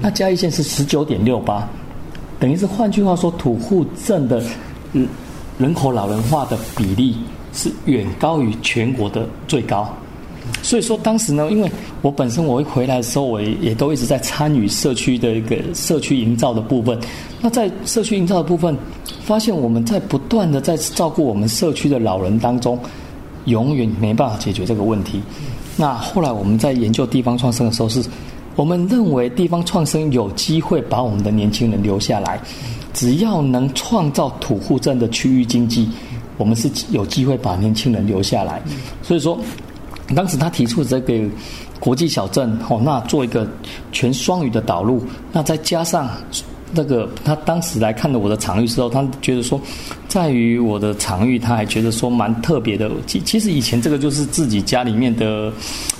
[0.00, 1.68] 那嘉义县是十九点六八，
[2.38, 4.42] 等于是换句话说，土户镇的
[4.92, 5.06] 嗯
[5.58, 7.16] 人口老龄化的比例
[7.52, 9.92] 是远高于全国的最高。
[10.62, 11.70] 所以说当时呢，因为
[12.00, 16.98] 我本身我一回来的时候，我也也都一直在参与社区的一个社区营造的部分。
[17.40, 18.76] 那在社区营造的部分，
[19.24, 22.78] 发现我们在不断的在照顾我们社区的老人当中。
[23.46, 25.22] 永远没办法解决这个问题。
[25.76, 28.02] 那后来我们在研究地方创生的时候，是
[28.56, 32.40] 我们认为地方创生有机会把我们的年轻人留下来，
[32.92, 35.88] 只要能创造土户镇的区域经济，
[36.36, 38.62] 我们是有机会把年轻人留下来。
[39.02, 39.38] 所以说，
[40.14, 41.14] 当时他提出这个
[41.80, 43.46] 国际小镇，哦，那做一个
[43.90, 45.02] 全双语的导入，
[45.32, 46.08] 那再加上。
[46.74, 49.60] 那个他当时来看了我的场域之后，他觉得说，
[50.08, 52.90] 在于我的场域，他还觉得说蛮特别的。
[53.06, 55.52] 其其实以前这个就是自己家里面的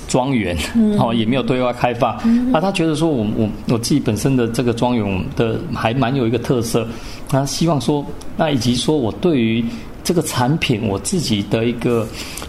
[0.07, 0.57] 庄园，
[0.99, 2.13] 哦，也没有对外开放。
[2.51, 6.87] 啊，他觉得说我我我自己本身的这个庄园的还蛮有一个特色。
[7.29, 9.63] 他希望说，那以及说我对于
[10.03, 12.07] 这个产品我自己的一个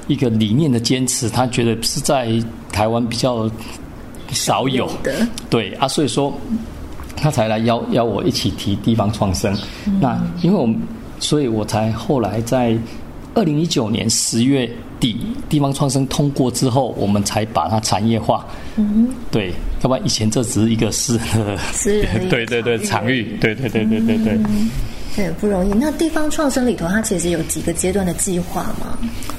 [0.08, 2.28] 一个理念的坚持，他觉得是在
[2.72, 3.50] 台湾比较
[4.30, 5.26] 少有的。
[5.48, 6.32] 对啊，所以说。
[7.16, 9.56] 他才来邀邀我一起提地方创生，
[10.00, 10.78] 那因为我们，
[11.18, 12.76] 所以我才后来在
[13.34, 18.46] 二零一九年十月底地方创生通过之后，我们才把它产业化。
[18.76, 19.52] 嗯，对，
[19.82, 21.18] 要不然以前这只是一个私
[21.72, 24.38] 私人 对对对场域，对对对对对对，
[25.16, 25.72] 对不容易。
[25.74, 28.98] 那地方创生里头，它其实有几个阶段的计划嘛？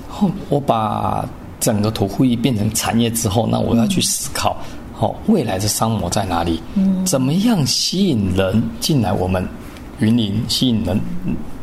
[0.09, 1.27] 后我把
[1.59, 4.57] 整个土库艺变成产业之后，那我要去思考。
[4.99, 6.60] 好，未来的商模在哪里？
[6.73, 9.13] 嗯，怎么样吸引人进来？
[9.13, 9.47] 我们
[9.99, 10.99] 云林吸引人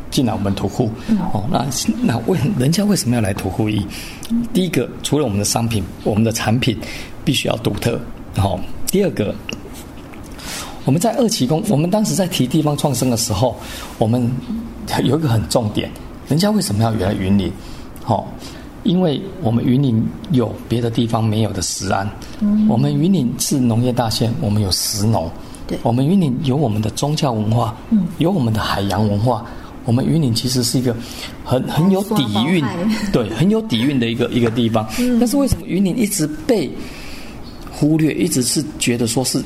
[0.09, 0.89] 进来我们土库。
[1.33, 1.65] 哦，那
[2.01, 3.85] 那为人家为什么要来土库一？
[4.53, 6.79] 第一个，除了我们的商品，我们的产品
[7.25, 7.99] 必须要独特。
[8.37, 9.35] 好，第二个，
[10.85, 13.57] 我们在二期工，我们当时在提地方创生的时候，
[13.97, 14.31] 我们
[15.03, 15.91] 有一个很重点，
[16.29, 17.51] 人家为什么要来云林？
[18.01, 18.25] 好。
[18.85, 22.07] 因为我们云林有别的地方没有的石安，
[22.69, 25.29] 我们云林是农业大县，我们有石农，
[25.65, 27.75] 对，我们云林有我们的宗教文化，
[28.19, 29.43] 有我们的海洋文化，
[29.85, 30.95] 我们云林其实是一个
[31.43, 32.63] 很很有底蕴，
[33.11, 34.87] 对，很有底蕴的一个一个地方。
[35.19, 36.69] 但是为什么云林一直被
[37.71, 39.43] 忽略，一直是觉得说是，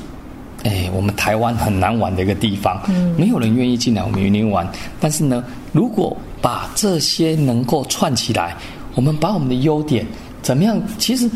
[0.64, 2.82] 哎，我们台湾很难玩的一个地方，
[3.18, 4.70] 没有人愿意进来我们云林玩。
[5.00, 8.58] 但是呢，如果把这些能够串起来。
[8.96, 10.06] 我们把我们的优点
[10.42, 10.82] 怎么样？
[10.98, 11.30] 其实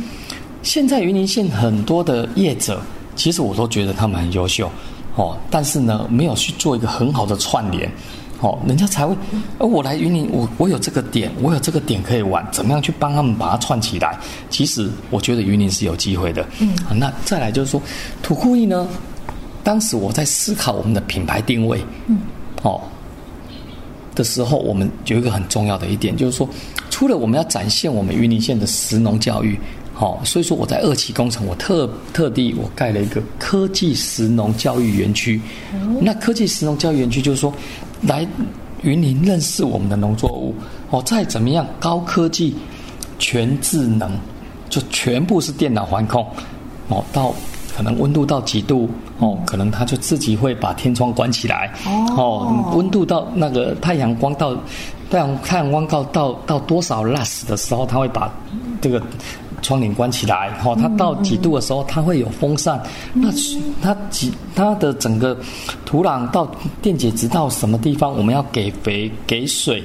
[0.61, 2.81] 现在云林县很多的业者，
[3.15, 4.69] 其实我都觉得他们很优秀
[5.15, 5.37] 哦。
[5.49, 7.89] 但是呢，没有去做一个很好的串联
[8.39, 9.15] 哦，人家才会。
[9.59, 14.17] 而我来云林，我我有这个点，我有这个点可以玩，怎么样去帮他们把它串起来？
[14.49, 16.45] 其实我觉得云林是有机会的。
[16.59, 17.81] 嗯，那再来就是说
[18.21, 18.87] 土库艺呢？
[19.63, 22.17] 当时我在思考我们的品牌定位，嗯，
[22.63, 22.81] 哦
[24.15, 26.47] 的时候，我们有一个很重要的一点，就是说。
[26.89, 29.59] 除了我们要展现我们云林县的实农教育，
[29.95, 35.41] 好，所以说我在二期工程，我特特地我盖了一个科技实农教育园区。
[35.99, 37.51] 那科技实农教育园区就是说，
[38.03, 38.25] 来
[38.83, 40.53] 云林认识我们的农作物，
[40.91, 42.55] 哦，再怎么样高科技、
[43.17, 44.11] 全智能，
[44.69, 46.23] 就全部是电脑环控，
[46.89, 47.33] 哦，到
[47.75, 48.87] 可能温度到几度
[49.23, 51.71] 哦，可能它就自己会把天窗关起来
[52.17, 52.73] 哦。
[52.75, 54.53] 温度到那个太阳光到
[55.09, 58.29] 太阳太阳光到到到多少 lus 的时候，它会把
[58.81, 59.01] 这个
[59.61, 60.51] 窗帘关起来。
[60.65, 62.81] 哦，它到几度的时候，它会有风扇。
[63.13, 63.29] 那
[63.81, 65.37] 它几它的整个
[65.85, 66.45] 土壤到
[66.81, 69.81] 电解质到什么地方，我们要给肥给水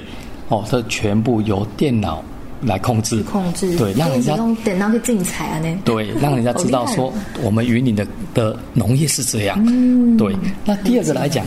[0.49, 2.21] 哦，这全部由电脑。
[2.61, 10.35] 来控制，控制，对，让人家等到去竞彩啊，呢，对，让人家知道 说我们云林的的农业是这样，嗯，对。
[10.65, 11.45] 那第二个来讲，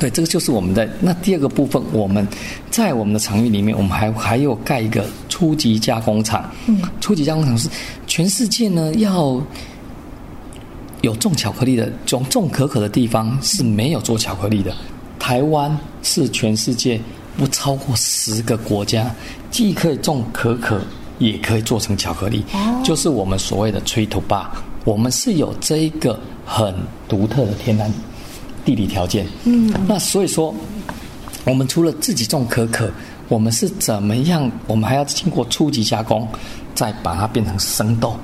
[0.00, 2.26] 对，这个就是我们的那第二个部分，我们
[2.70, 7.68] 在我们的场域里面，我们还还有盖一个初级加工厂，嗯，初级加工厂是
[8.06, 9.40] 全世界呢要
[11.02, 14.74] 有种巧克力的种种可可的地方是没有做巧克力的，
[15.20, 17.00] 台湾是全世界。
[17.36, 19.14] 不超过十个国家，
[19.50, 20.80] 既可以种可可，
[21.18, 22.44] 也可以做成巧克力，
[22.82, 24.50] 就是我们所谓的吹土坝。
[24.84, 26.74] 我们是有这一个很
[27.08, 27.92] 独特的天然
[28.64, 29.26] 地理条件。
[29.44, 30.54] 嗯，那所以说，
[31.44, 32.90] 我们除了自己种可可，
[33.28, 34.50] 我们是怎么样？
[34.66, 36.26] 我们还要经过初级加工，
[36.74, 38.16] 再把它变成生豆。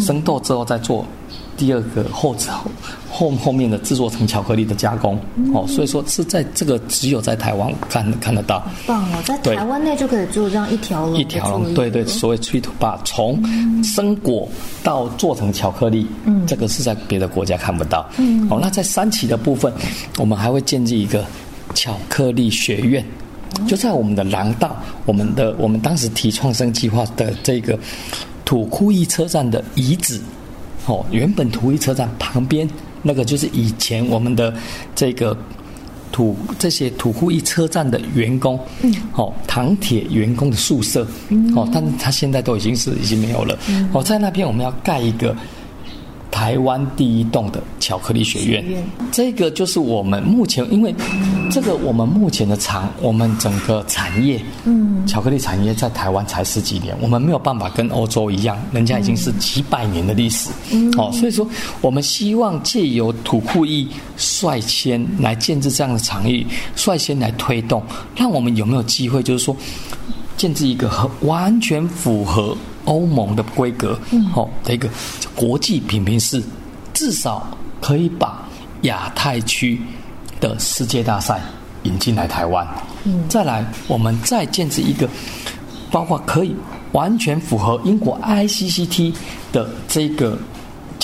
[0.00, 1.04] 生豆之后再做。
[1.56, 2.70] 第二个后后
[3.10, 5.18] 后后面的制作成巧克力的加工
[5.54, 8.62] 哦，所以说是在这个只有在台湾看看得到。
[8.86, 11.16] 棒哦，在台湾内就可以做这样一条龙。
[11.16, 13.40] 一条龙，对对，所谓催土坝，从
[13.84, 14.48] 生果
[14.82, 18.08] 到做成巧克力，嗯，这个是在别的国家看不到。
[18.18, 19.72] 嗯，哦，那在三期的部分，
[20.18, 21.24] 我们还会建立一个
[21.74, 23.04] 巧克力学院，
[23.68, 27.78] 就在我们的廊道，我们的我们当时提创生计划的这个
[28.44, 30.20] 土库伊车站的遗址。
[30.86, 32.68] 哦，原本土一车站旁边
[33.02, 34.52] 那个就是以前我们的
[34.94, 35.36] 这个
[36.12, 38.58] 土这些土库一车站的员工，
[39.14, 41.06] 哦，唐铁员工的宿舍，
[41.56, 43.58] 哦，但他现在都已经是已经没有了。
[43.92, 45.34] 哦，在那边我们要盖一个。
[46.34, 48.64] 台湾第一栋的巧克力学院，
[49.12, 50.92] 这个就是我们目前，因为
[51.48, 61.48] 这个我们目前的厂，我们整个产业，嗯，巧克力产业在台湾才十几年，我们没有办法跟欧洲一样，人家已经是几百年的历史，嗯，哦，所以说
[61.80, 66.44] 我们希望借由土库艺率先来建制这样的场域，
[66.74, 67.80] 率先来推动，
[68.16, 69.56] 让我们有没有机会，就是说
[70.36, 72.56] 建制一个和完全符合。
[72.84, 73.98] 欧盟的规格，
[74.34, 74.88] 哦，的一个
[75.34, 76.42] 国际品评是，
[76.92, 77.46] 至少
[77.80, 78.46] 可以把
[78.82, 79.80] 亚太区
[80.40, 81.40] 的世界大赛
[81.84, 82.66] 引进来台湾。
[83.04, 85.08] 嗯，再来，我们再建置一个，
[85.90, 86.54] 包括可以
[86.92, 89.14] 完全符合英国 ICCT
[89.52, 90.38] 的这个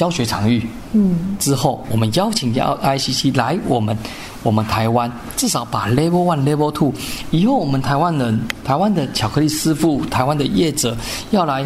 [0.01, 0.67] 教学场域。
[0.93, 3.95] 嗯，之后我们邀请要 ICC 来我们。
[4.43, 6.95] 我们台湾至少把 Level One、Level Two，
[7.31, 10.97] 以后我们台湾人、台湾的巧克力师傅、台湾的业者
[11.31, 11.63] 要来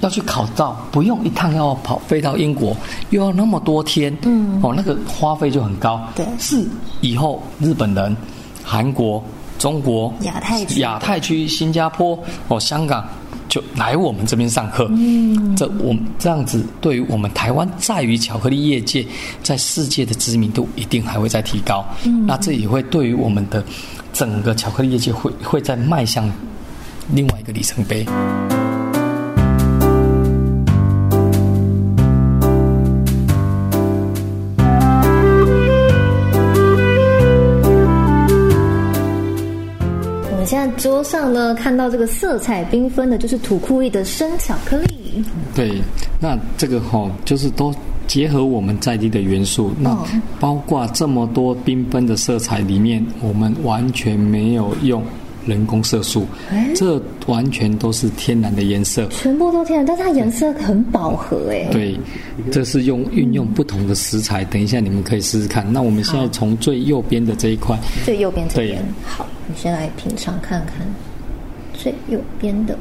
[0.00, 2.76] 要去考照，不用一趟要跑飞到英国，
[3.08, 6.06] 又要那么多天，嗯，哦，那个花费就很高。
[6.14, 6.62] 对，是
[7.00, 8.14] 以后日本人、
[8.62, 9.24] 韩国、
[9.58, 13.08] 中国、亚太区、亚太区、新加坡、哦香港。
[13.52, 19.04] 就来我们这边上课，嗯，这我们这样子，对于我们台湾在于巧克力业界
[19.42, 23.62] 在世界的知名度一定还会再提高，嗯，那这也会对于我们的
[24.10, 26.32] 整个巧克力业界会会在迈向
[27.12, 28.06] 另外一个里程碑。
[40.82, 45.22] 桌上呢，看到这个色彩缤纷的，就是土库伊的生巧克力。
[45.54, 45.80] 对，
[46.18, 47.72] 那这个哈，就是都
[48.08, 49.70] 结合我们在地的元素。
[49.78, 49.96] 那
[50.40, 55.00] 包括这么多缤纷的色彩里面，我们完全没有用
[55.46, 56.26] 人工色素，
[56.74, 59.06] 这完全都是天然的颜色。
[59.08, 61.68] 全部都天然，但是它颜色很饱和哎。
[61.72, 61.98] 对，
[62.50, 64.44] 这是用运用不同的食材。
[64.44, 65.70] 等一下你们可以试试看。
[65.72, 69.26] 那我们现在从最右边的这一块，最右边这边好。
[69.48, 70.86] 你先来品尝看看
[71.74, 72.78] 最右边的，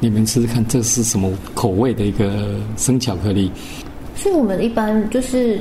[0.00, 3.52] 你们试试看这是什么口味的一个生巧克力？
[4.16, 5.56] 是我们一般就是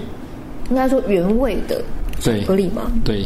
[0.69, 1.83] 应该说原味的
[2.19, 2.91] 巧克力吗？
[3.03, 3.25] 对，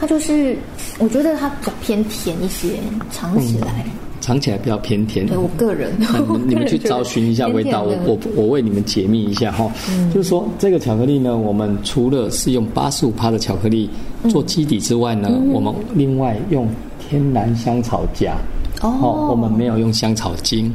[0.00, 0.56] 它就是
[0.98, 2.78] 我觉得它比较偏甜一些，
[3.12, 3.84] 尝起来。
[4.20, 5.26] 尝起来比较偏甜。
[5.26, 5.92] 对我个人，
[6.46, 9.70] 你们去找寻一下 味道，我我我为你们解密一下哈。
[10.14, 13.90] 就是说，这个巧克力呢，我们除了是用八十五帕的巧克力
[14.30, 16.66] 做基底之外呢，我们另外用
[16.98, 18.32] 天然香草荚。
[18.80, 20.72] 哦，我们没有用香草精。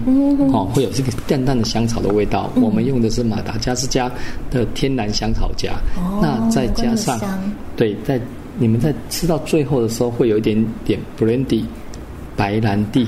[0.54, 2.52] 哦，会有这个淡淡的香草的味道。
[2.56, 4.12] 我们用的是马达加斯加
[4.52, 5.72] 的天然香草荚。
[5.98, 7.20] 哦，那再加上，
[7.76, 8.22] 对，在
[8.58, 11.64] 你们在吃到最后的时候，会有一点点 brandy
[12.36, 13.08] 白兰地。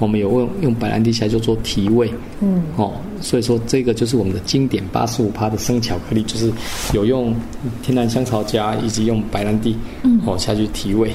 [0.00, 6.52] 我们有用用白兰地下就做提味，嗯，哦，所以说这个就是我们的经典八十五趴的生巧克力，就是
[6.92, 7.32] 有用
[7.80, 10.20] 天然香草荚以及用白兰地，嗯。
[10.26, 11.12] 哦下去提味，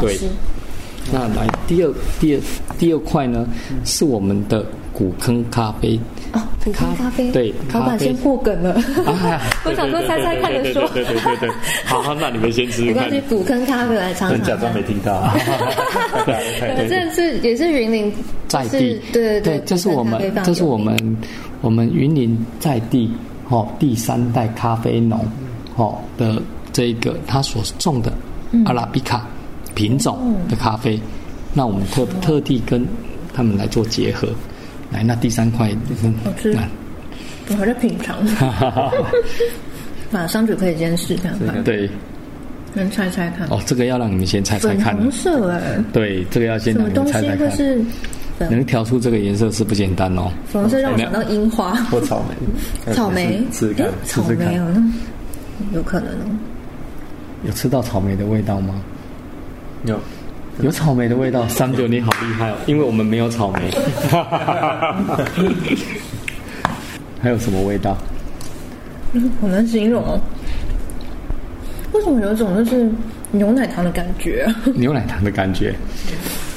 [0.00, 0.12] 对。
[0.14, 0.26] 好吃。
[1.12, 2.40] 那来第二第二
[2.76, 3.46] 第二块呢，
[3.84, 4.66] 是我们的
[4.98, 5.96] 古坑咖啡。
[6.32, 8.72] 哦，古坑咖啡，对老板先破梗了。
[9.06, 11.48] 啊我想说猜猜看的说，对对对对
[11.86, 13.22] 好，好那你们先吃没关系，。
[13.28, 14.42] 古坑咖啡来尝尝。
[14.42, 15.32] 假装没听到。
[16.26, 18.12] 对，这是也是云林
[18.48, 21.16] 在地对，对对，这是我们这是我们
[21.60, 23.10] 我们云林在地
[23.48, 25.24] 哦第三代咖啡农
[25.76, 26.42] 哦的
[26.72, 28.12] 这一个他所种的
[28.50, 29.24] 嗯阿拉比卡
[29.74, 31.00] 品种的咖啡，
[31.54, 32.84] 那我们特特地跟
[33.32, 34.28] 他们来做结合。
[34.90, 35.70] 来，那第三块，
[36.02, 36.56] 嗯好吃
[37.50, 38.18] 我还在品尝，
[40.10, 41.88] 马上就可以先试看看，对
[42.74, 43.46] 能猜猜看。
[43.48, 44.96] 哦，这个要让你们先猜猜粉看。
[44.96, 47.50] 红色哎，对，这个要先让你什么东西们猜猜看。
[47.50, 47.84] 会是
[48.50, 50.30] 能调出这个颜色是不简单哦。
[50.46, 50.78] 粉红色？
[50.78, 52.34] 让我想到樱花、或草莓，
[52.94, 54.72] 草莓，吃吃看，草莓哦，
[55.58, 56.38] 那有可能哦。
[57.44, 58.74] 有吃到草莓的味道吗？
[59.86, 59.98] 有，
[60.62, 63.70] 有草莓的味道，三九你好厉害哦，因为我们没有草莓。
[67.20, 67.96] 还有什么味道？
[69.12, 70.20] 嗯好难形容哦。
[71.92, 72.90] 为什么有一种就是
[73.30, 74.54] 牛奶糖的感觉、啊？
[74.76, 75.74] 牛奶糖的感觉。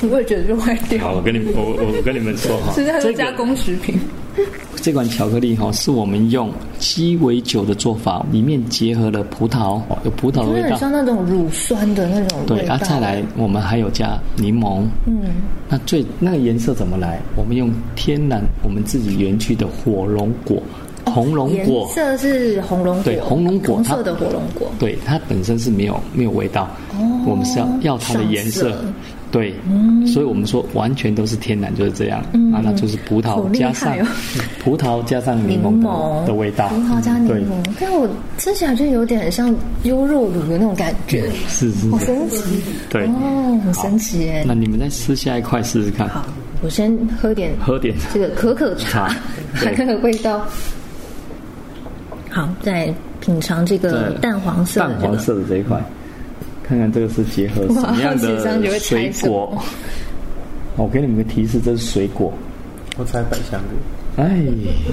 [0.10, 1.00] 我也觉得就坏掉。
[1.00, 4.00] 好，我跟你我我我跟你们说哈， 是在这个说加工食品。
[4.82, 10.70] 这款巧克力哈，是我们用鸡尾酒的做法，里面结合了葡萄，哦有葡萄的味道。
[10.70, 12.56] 很像那种乳酸的那种味道。
[12.56, 14.84] 对啊，再来我们还有加柠檬。
[15.06, 15.22] 嗯，
[15.70, 17.20] 那最那个颜色怎么来？
[17.36, 20.62] 我们用天然我们自己园区的火龙果，
[21.06, 21.88] 红龙颜果。
[21.94, 24.72] 色是红龙果，对红龙果色的火龙果。
[24.80, 26.64] 对，它本身是没有没有味道，
[26.94, 28.76] 哦我们是要要它的颜色
[29.32, 29.56] 对，
[30.06, 32.52] 所以我们说完全都是天然，就是这样、嗯。
[32.52, 34.06] 啊，那就是葡萄加上、哦
[34.62, 35.82] 葡萄加上柠柠檬。
[35.82, 38.08] 檬的的味道，葡萄加柠对，檬，但我
[38.38, 42.44] 吃起来就有点像优酪乳的那种感觉，是是是，好神奇。
[42.90, 43.06] 对。
[43.08, 44.44] 哦，很神奇耶。
[44.46, 46.26] 那你们再吃下一块试试看，好，
[46.62, 49.16] 我先喝点喝点这个可可茶茶，
[49.56, 50.46] 看看的味道。
[52.30, 55.20] 好，再品尝这个淡黄色的淡黄。
[55.20, 55.82] 色的这一块，
[56.72, 59.62] 看看这个是结合什么样的水果。
[60.78, 62.34] 我给你们个提示，这是水果。
[62.98, 64.24] 我猜百香果。
[64.24, 64.42] 哎，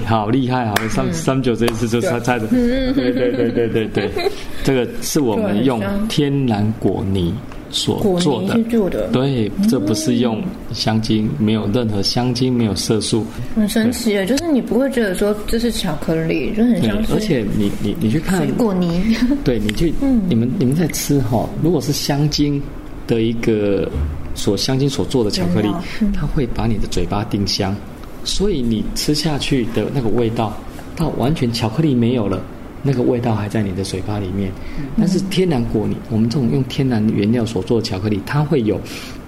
[0.05, 0.65] 好厉害！
[0.65, 4.09] 好，三三九这一次就猜猜的，对对对对对对，
[4.61, 7.33] 这个是我们用天然果泥
[7.69, 10.41] 所做的去，做的，对，这不是用
[10.73, 14.25] 香精，没有任何香精，没有色素，很神奇啊。
[14.25, 19.15] 就是你不会觉得说这是巧克力，就很对像，是而且你你你去看水果泥。
[19.45, 22.61] 对你去，嗯你们你们在吃哈，如果是香精
[23.05, 23.89] 的一个
[24.33, 25.69] 所香精所做的巧克力
[26.01, 27.75] 嗯，它会把你的嘴巴定香，
[28.23, 30.57] 所以你吃下去的那个味道，
[30.95, 32.41] 它完全巧克力没有了。
[32.81, 34.85] 那个味道还在你的嘴巴里面，嗯。
[34.97, 38.79] 但是天然果泥，我们这种用天然原料所做的巧克力，它会有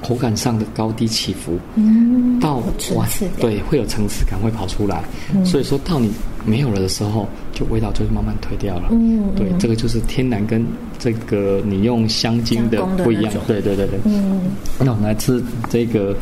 [0.01, 3.33] 口感上的高低起伏，嗯，到有层完次感。
[3.39, 5.45] 对会有层次感会跑出来，嗯。
[5.45, 6.11] 所以说到你
[6.45, 8.89] 没有了的时候，就味道就会慢慢退掉了。
[8.91, 10.65] 嗯对，嗯这个就是天然跟
[10.97, 13.33] 这个你用香精的不一样。
[13.47, 13.99] 对对对对。
[14.05, 14.41] 嗯，
[14.79, 16.15] 那我们来吃这个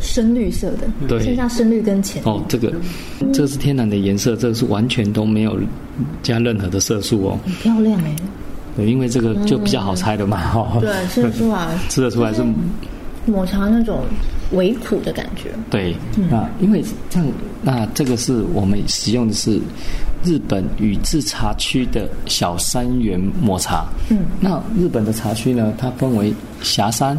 [0.00, 2.28] 深绿色的，对剩下深绿跟浅绿。
[2.28, 2.72] 哦，这个
[3.32, 5.58] 这个是天然的颜色，这个是完全都没有
[6.22, 7.38] 加任何的色素哦。
[7.44, 8.16] 很漂亮哎。
[8.76, 10.50] 对，因为这个就比较好猜的嘛。
[10.54, 12.42] 哦，对，吃得出来， 吃得出来是
[13.26, 14.00] 抹茶那种
[14.52, 15.50] 微苦的感觉。
[15.70, 15.94] 对，
[16.30, 17.28] 那因为这样，
[17.60, 19.60] 那这个是我们使用的是
[20.24, 23.86] 日本宇治茶区的小山园抹茶。
[24.08, 26.32] 嗯，那日本的茶区呢，它分为
[26.62, 27.16] 霞山，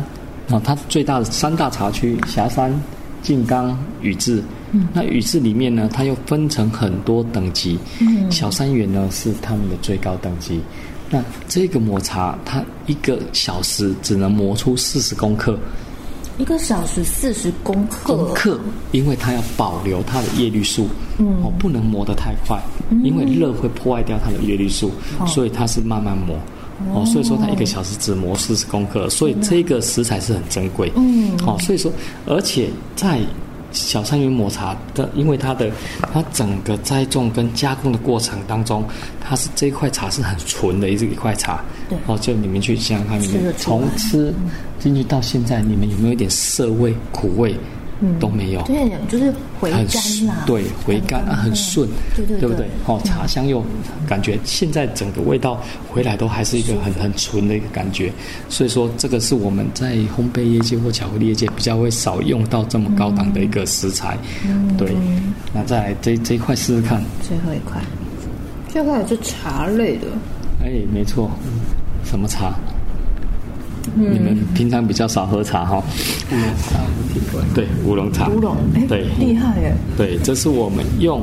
[0.49, 2.73] 啊，它最大的三大茶区：峡山、
[3.21, 4.43] 静冈、宇治。
[4.71, 7.77] 嗯，那宇治里面呢，它又分成很多等级。
[7.99, 10.59] 嗯小山园呢是他们的最高等级。
[11.09, 15.57] 那这个抹茶，它一个小时只能磨出四十公克。
[16.39, 18.59] 一个小时四十公克，功课，
[18.91, 20.87] 因为它要保留它的叶绿素，
[21.19, 22.59] 嗯哦，不能磨得太快，
[23.03, 26.35] 因为热会破坏掉它的叶绿素，哦所以它是慢慢磨。
[26.35, 26.39] 哦，
[27.05, 30.91] 所以说它一个小时只磨四十公克，所以这个食材是很珍贵。
[30.95, 31.91] 嗯好、所以说，
[32.25, 33.19] 而且在
[33.71, 35.71] 小山园抹茶的，因为它的
[36.11, 38.83] 它整个栽种跟加工的过程当中，
[39.19, 41.63] 它是这一块茶是很纯的一一块茶。
[41.89, 44.33] 对哦，就你们去想想看，你们从吃
[44.79, 47.55] 进去到现在，你们有没有一点涩味、苦味？
[48.19, 52.39] 都没有，对，就是回甘啦，对，回甘啊，很顺，对对对。
[52.39, 52.67] 对不对？
[52.85, 53.63] 哦，茶香又
[54.07, 58.11] 感觉现在整个味道回来都还是一个很很纯的一个感觉，
[58.49, 64.17] 所以说这个是我们在烘焙业界或巧克力业界比较会少用到这么高档的一个食材。
[64.77, 64.91] 对，
[65.53, 67.01] 那再来这这一块试试看。
[67.21, 67.81] 最后一块，
[68.67, 70.07] 最后一块是茶类的，
[70.61, 71.31] 哎，没错，
[72.03, 72.53] 什么茶？
[73.95, 75.83] 你们平常比较少喝茶哈。
[76.31, 78.29] 乌龙茶，对，乌龙茶。
[78.29, 79.73] 乌龙，哎，对，厉害耶。
[79.97, 81.21] 对，这是我们用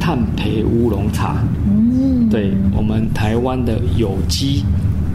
[0.00, 1.36] 炭焙乌龙茶。
[1.66, 4.64] 嗯，对我们台湾的有机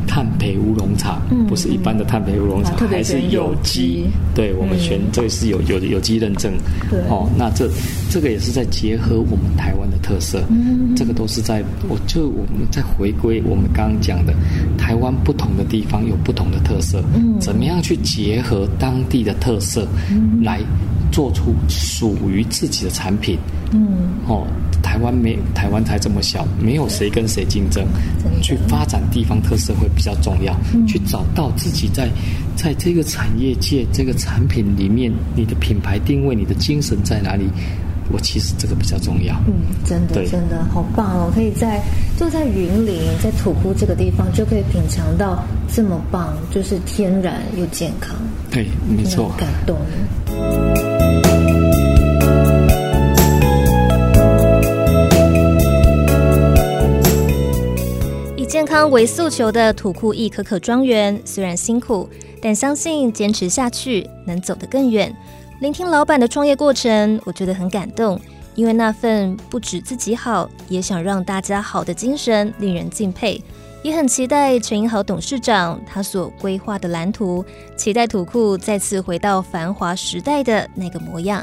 [0.08, 4.06] 炭焙乌龙茶，不是一般的炭焙乌龙茶，还是有机。
[4.34, 6.54] 对我们选这个是有有有机认证。
[6.90, 7.70] 对，哦，那这
[8.10, 10.42] 这个也是在结合我们台湾的特色。
[10.50, 14.34] 嗯，这个都是在我就我们在回归我们刚刚讲的
[14.78, 17.04] 台湾不同的地方有不同的特色。
[17.14, 19.88] 嗯，怎么样去结合当地的特色，
[20.42, 20.62] 来
[21.18, 23.40] 做出属于自己的产品？
[23.72, 24.46] 嗯，哦，
[24.84, 27.84] 台湾没台湾才这么小，没有谁跟谁竞争，
[28.44, 30.56] 去发展地方特色会比较重要。
[30.86, 32.08] 去找到自己在
[32.56, 37.46] 在这个产业界这个产品里面，你的品牌定位、你的精神在哪里？
[38.12, 39.34] 我其实这个比较重要。
[39.48, 39.54] 嗯，
[39.84, 41.32] 真的真的好棒哦！
[41.34, 41.82] 可以在
[42.16, 45.44] 就在云林，在土库这个地方，就可以品尝到
[45.74, 48.16] 这么棒，就是天然又健康，
[48.52, 49.32] 对，没错。
[49.36, 49.76] 感动。
[58.68, 62.08] 康为诉求的土库一可可庄园，虽然辛苦，
[62.42, 65.16] 但相信坚持下去能走得更远。
[65.62, 68.20] 聆听老板的创业过程，我觉得很感动，
[68.56, 73.42] 因为那份不止自己好，也想让大家好的精神令人敬佩。
[73.84, 77.46] 也很期待陈英豪董事长他所规划的蓝图，
[77.78, 81.42] 期待土库再次回到繁华时代的那个模样。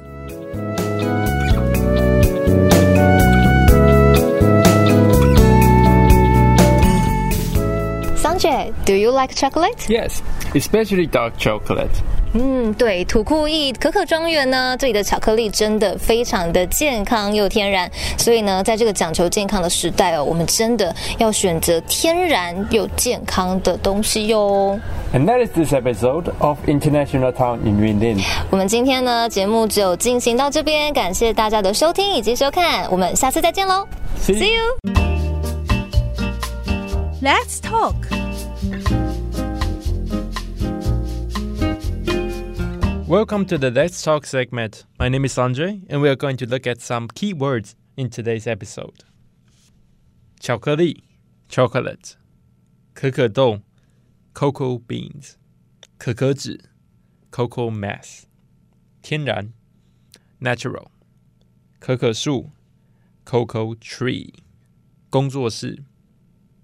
[8.54, 9.88] Sanjay, do you like chocolate?
[9.90, 10.22] Yes,
[10.54, 11.90] especially dark chocolate.
[12.36, 24.80] 嗯，对，土库益可可庄园呢，这里的巧克力真的非常的健康又天然，所以呢，在这个讲求健康的时代哦，我们真的要选择天然又健康的东西哟。
[25.12, 28.24] And that is this episode of International Town in Yunlin.
[28.52, 33.88] 我们今天呢，节目就进行到这边，感谢大家的收听以及收看，我们下次再见喽
[34.22, 35.02] See，See you。
[37.22, 37.96] Let's talk。
[43.14, 44.86] Welcome to the Let's Talk segment.
[44.98, 48.10] My name is Sanjay, and we are going to look at some key words in
[48.10, 49.04] today's episode.
[50.40, 51.04] 巧克力
[51.50, 52.14] chocolate
[52.94, 53.62] 可可豆
[54.34, 55.34] cocoa beans
[55.98, 56.60] 可可脂
[57.32, 58.24] cocoa mass
[59.02, 59.52] 天然
[60.40, 60.88] natural
[61.80, 62.52] 可可树
[63.26, 64.34] cocoa tree
[65.10, 65.84] 工作室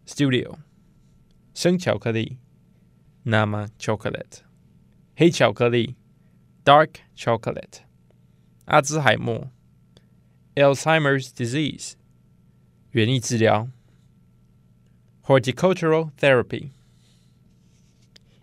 [0.05, 0.57] studio
[1.53, 2.37] 生巧克力
[3.25, 4.41] Nama chocolate
[5.15, 5.95] 黑巧克力
[6.63, 7.79] dark chocolate
[8.65, 9.49] 阿兹海默
[10.55, 11.93] Alzheimer's disease
[12.91, 13.67] 园艺治疗
[15.25, 16.69] horticultural therapy。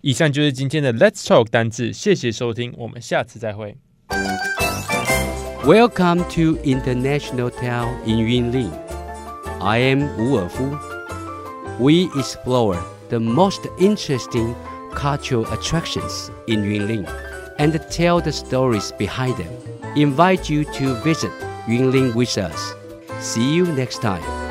[0.03, 3.77] 以上就是今天的 Let's Talk 单字，谢谢收听，我们下次再会。
[5.65, 8.73] Welcome to International Town in Yunlin.
[9.61, 10.77] I am Wu Erfu.
[11.79, 14.57] We explore the most interesting
[14.93, 17.07] cultural attractions in Yunlin
[17.60, 19.54] and tell the stories behind them.
[19.96, 21.32] Invite you to visit
[21.68, 22.74] Yunlin with us.
[23.20, 24.47] See you next time.